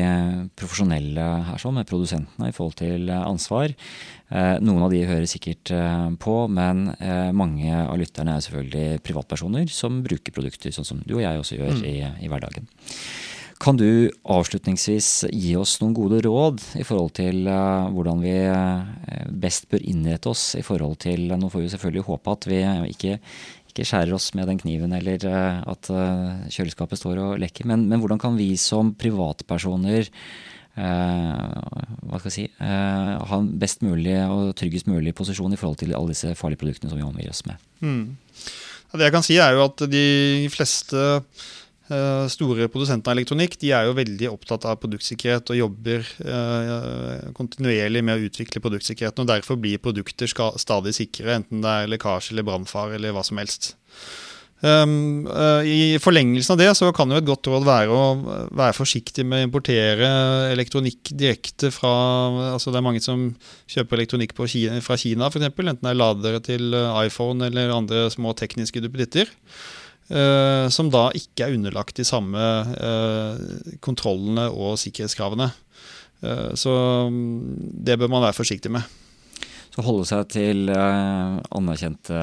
[0.53, 3.73] profesjonelle her sånn, med produsentene i forhold til ansvar.
[4.61, 5.71] Noen av de hører sikkert
[6.21, 6.91] på, men
[7.33, 11.57] mange av lytterne er selvfølgelig privatpersoner som bruker produkter, sånn som du og jeg også
[11.57, 11.95] gjør i,
[12.27, 12.69] i hverdagen.
[13.61, 19.29] Kan du avslutningsvis gi oss noen gode råd i forhold til eh, hvordan vi eh,
[19.31, 22.59] best bør innrette oss i forhold til Nå får vi selvfølgelig håpe at vi
[22.91, 23.15] ikke,
[23.71, 27.87] ikke skjærer oss med den kniven, eller eh, at eh, kjøleskapet står og lekker, men,
[27.87, 30.11] men hvordan kan vi som privatpersoner
[30.75, 31.41] eh,
[32.05, 35.79] hva skal jeg si, eh, ha en best mulig og tryggest mulig posisjon i forhold
[35.79, 37.61] til alle disse farlige produktene som vi omgir oss med?
[37.79, 40.07] Ja, Det jeg kan si er jo at de
[40.51, 41.45] fleste eh,
[42.33, 48.01] store produsenter av elektronikk de er jo veldig opptatt av produktsikkerhet og jobber eh, kontinuerlig
[48.01, 49.21] med å utvikle produktsikkerheten.
[49.21, 53.37] og Derfor blir produkter stadig sikre, enten det er lekkasje eller brannfare eller hva som
[53.41, 53.75] helst.
[54.65, 58.03] Um, eh, I forlengelsen av det så kan jo et godt råd være å
[58.55, 60.07] være forsiktig med å importere
[60.53, 61.91] elektronikk direkte fra
[62.53, 63.27] altså Det er mange som
[63.69, 65.49] kjøper elektronikk Kina, fra Kina, f.eks.
[65.51, 69.29] Enten det er ladere til eh, iPhone eller andre små tekniske duppeditter.
[70.09, 73.39] Eh, som da ikke er underlagt de samme uh,
[73.85, 75.49] kontrollene og sikkerhetskravene.
[76.23, 76.73] Uh, så
[77.11, 78.85] mm, det bør man være forsiktig med.
[79.75, 82.15] Så holde seg til anerkjente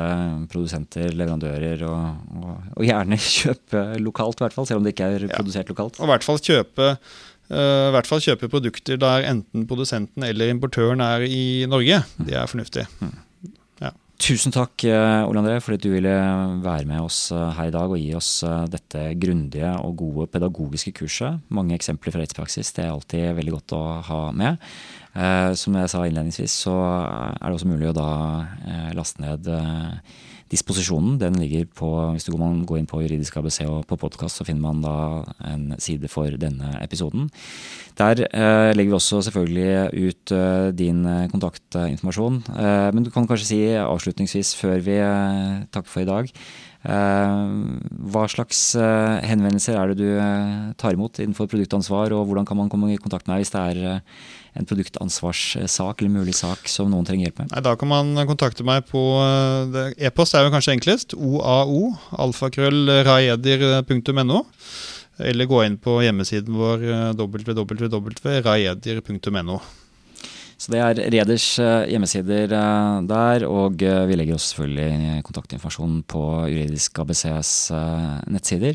[0.49, 5.11] produsenter, leverandører, og, og, og gjerne kjøpe lokalt, i hvert fall, selv om det ikke
[5.19, 5.35] er Ja.
[5.37, 6.01] produsert lokalt.
[6.01, 6.95] Og i hvert fall kjøpe
[7.53, 11.99] i hvert fall kjøpe produkter der enten produsenten eller importøren er i Norge.
[12.25, 12.87] Det er fornuftig.
[14.23, 16.13] Tusen takk, eh, Ole André, for at du ville
[16.63, 20.29] være med oss eh, her i dag og gi oss eh, dette grundige og gode
[20.31, 21.41] pedagogiske kurset.
[21.51, 22.71] Mange eksempler fra rettspraksis.
[22.77, 24.63] Det er alltid veldig godt å ha med.
[25.59, 28.07] Som jeg sa innledningsvis, så er det også mulig å da
[28.97, 29.51] laste ned
[30.53, 31.17] disposisjonen.
[31.21, 34.63] Den ligger på, Hvis du går inn på Juridisk ABC og på podkast, så finner
[34.63, 37.31] man da en side for denne episoden.
[37.99, 42.43] Der eh, legger vi også selvfølgelig ut eh, din eh, kontaktinformasjon.
[42.49, 46.31] Eh, men du kan kanskje si avslutningsvis, før vi eh, takker for i dag,
[46.89, 47.43] eh,
[48.13, 52.93] hva slags henvendelser er det du tar imot innenfor produktansvar, og hvordan kan man komme
[52.93, 54.01] i kontakt med deg hvis det er
[54.53, 57.49] en produktansvarssak eller mulig sak som noen trenger hjelp med?
[57.55, 61.09] Nei, da kan man kontakte meg på eh, E-post er jo kanskje enklest.
[61.17, 61.81] OAO,
[62.25, 64.41] alfakrøll, raeder.no.
[65.23, 68.37] Eller gå inn på hjemmesiden vår eh, www.raeder.no.
[70.63, 72.47] Så det er Reders eh, hjemmesider
[73.09, 76.23] der, og vi legger også selvfølgelig kontaktinformasjon på
[76.53, 77.51] Juridisk ABCs
[78.31, 78.75] nettsider.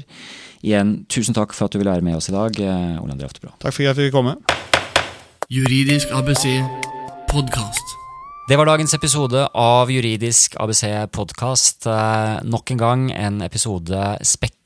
[0.65, 2.51] Igjen, tusen takk for at du ville være med oss i dag,
[2.97, 3.51] Ole André Oftebro.
[3.61, 4.33] Takk for at jeg fikk komme.
[5.47, 6.43] Juridisk ABC
[7.31, 7.93] podkast.
[8.49, 10.81] Det var dagens episode av Juridisk ABC
[11.15, 11.87] podkast.
[12.43, 14.56] Nok en gang en episode spekket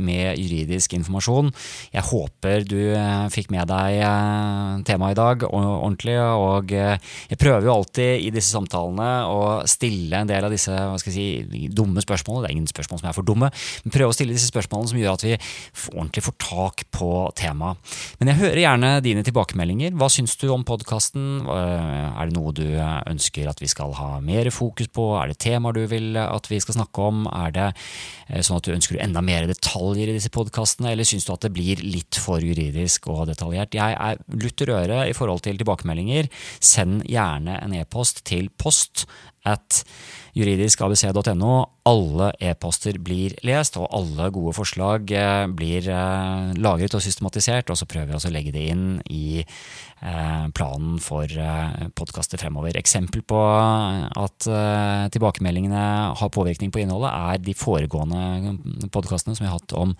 [0.00, 1.50] med juridisk informasjon.
[1.92, 6.16] Jeg håper du eh, fikk med deg eh, temaet i dag ordentlig.
[6.20, 6.96] Og eh,
[7.30, 9.40] jeg prøver jo alltid i disse samtalene å
[9.70, 11.26] stille en del av disse si,
[11.68, 12.46] dumme spørsmålene.
[12.46, 13.50] Det er ingen spørsmål som er for dumme,
[13.84, 15.36] men prøve å stille disse spørsmålene som gjør at vi
[15.94, 17.94] ordentlig får tak på temaet.
[18.20, 19.94] Men jeg hører gjerne dine tilbakemeldinger.
[20.00, 21.44] Hva syns du om podkasten?
[21.50, 25.10] Er det noe du ønsker at vi skal ha mer fokus på?
[25.20, 27.24] Er det temaer du vil at vi skal snakke om?
[27.30, 27.68] Er det
[28.46, 31.52] sånn at du ønsker enda mer detaljer i disse podkastene, eller syns du at det
[31.54, 33.74] blir litt for juridisk og detaljert?
[33.74, 36.30] Jeg er lutter øre i forhold til tilbakemeldinger.
[36.60, 39.06] Send gjerne en e-post til post
[39.48, 39.84] at
[40.36, 41.54] juridiskabc.no.
[41.88, 47.70] alle e-poster blir lest, og alle gode forslag eh, blir eh, lagret og systematisert.
[47.72, 49.40] Og så prøver vi å legge det inn i
[50.56, 51.28] planen for
[51.92, 52.72] podkaster fremover.
[52.80, 54.46] Eksempel på at
[55.12, 55.82] tilbakemeldingene
[56.16, 58.54] har påvirkning på innholdet, er de foregående
[58.94, 59.92] podkastene som vi har hatt om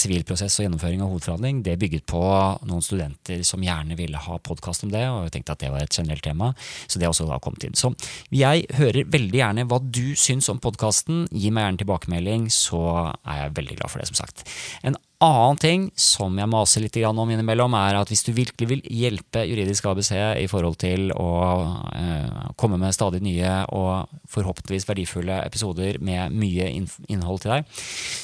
[0.00, 1.60] sivilprosess og gjennomføring av hovedforhandling.
[1.66, 2.22] Det bygget på
[2.64, 5.84] noen studenter som gjerne ville ha podkast om det, og jeg tenkte at det var
[5.84, 6.54] et generelt tema.
[6.88, 7.76] Så det har også da kommet inn.
[7.76, 7.92] Så
[8.32, 11.26] jeg hører veldig gjerne hva du syns om podkasten.
[11.28, 12.82] Gi meg gjerne tilbakemelding, så
[13.20, 14.48] er jeg veldig glad for det, som sagt.
[14.80, 18.82] En annen ting som jeg maser litt om innimellom, er at hvis du virkelig vil
[18.88, 21.28] hjelpe Juridisk ABC i forhold til å
[21.92, 27.68] eh, komme med stadig nye og forhåpentligvis verdifulle episoder med mye innhold til deg,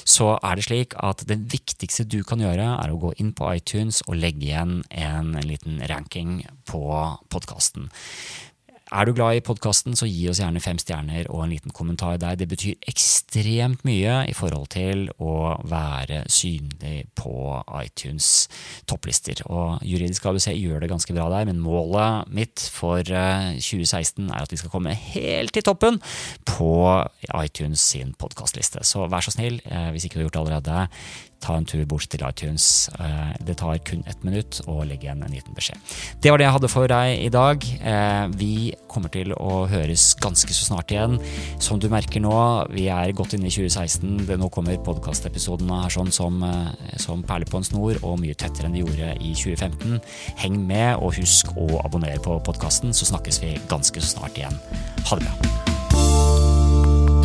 [0.09, 3.53] så er det slik at det viktigste du kan gjøre, er å gå inn på
[3.53, 6.83] iTunes og legge igjen en liten ranking på
[7.33, 7.91] podkasten.
[8.97, 12.17] Er du glad i podkasten, så gi oss gjerne fem stjerner og en liten kommentar
[12.17, 12.39] der.
[12.41, 17.35] Det betyr ekstremt mye i forhold til å være synlig på
[17.77, 18.47] iTunes
[18.89, 19.43] topplister.
[19.53, 24.47] Og Juridisk ABC gjør det ganske bra der, men målet mitt for 2016 eh, er
[24.47, 26.01] at vi skal komme helt til toppen
[26.49, 26.73] på
[27.37, 28.81] iTunes sin podkastliste.
[28.81, 30.89] Så vær så snill, eh, hvis ikke du har gjort det allerede,
[31.41, 32.89] ta en tur bort til iTunes.
[32.99, 35.79] Eh, det tar kun ett minutt å legge igjen en liten beskjed.
[36.23, 37.67] Det var det jeg hadde for deg i dag.
[37.81, 38.53] Eh, vi
[38.91, 41.19] kommer til å høres ganske så snart igjen.
[41.63, 42.35] Som du merker nå,
[42.73, 44.27] vi er godt inne i 2016.
[44.41, 48.67] Nå kommer podkastepisodene her sånn som, eh, som perler på en snor, og mye tettere
[48.67, 50.01] enn de gjorde i 2015.
[50.43, 54.59] Heng med, og husk å abonnere på podkasten, så snakkes vi ganske så snart igjen.
[55.07, 55.35] Ha det bra.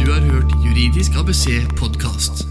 [0.02, 2.51] Du har hørt Juridisk ABC podkast.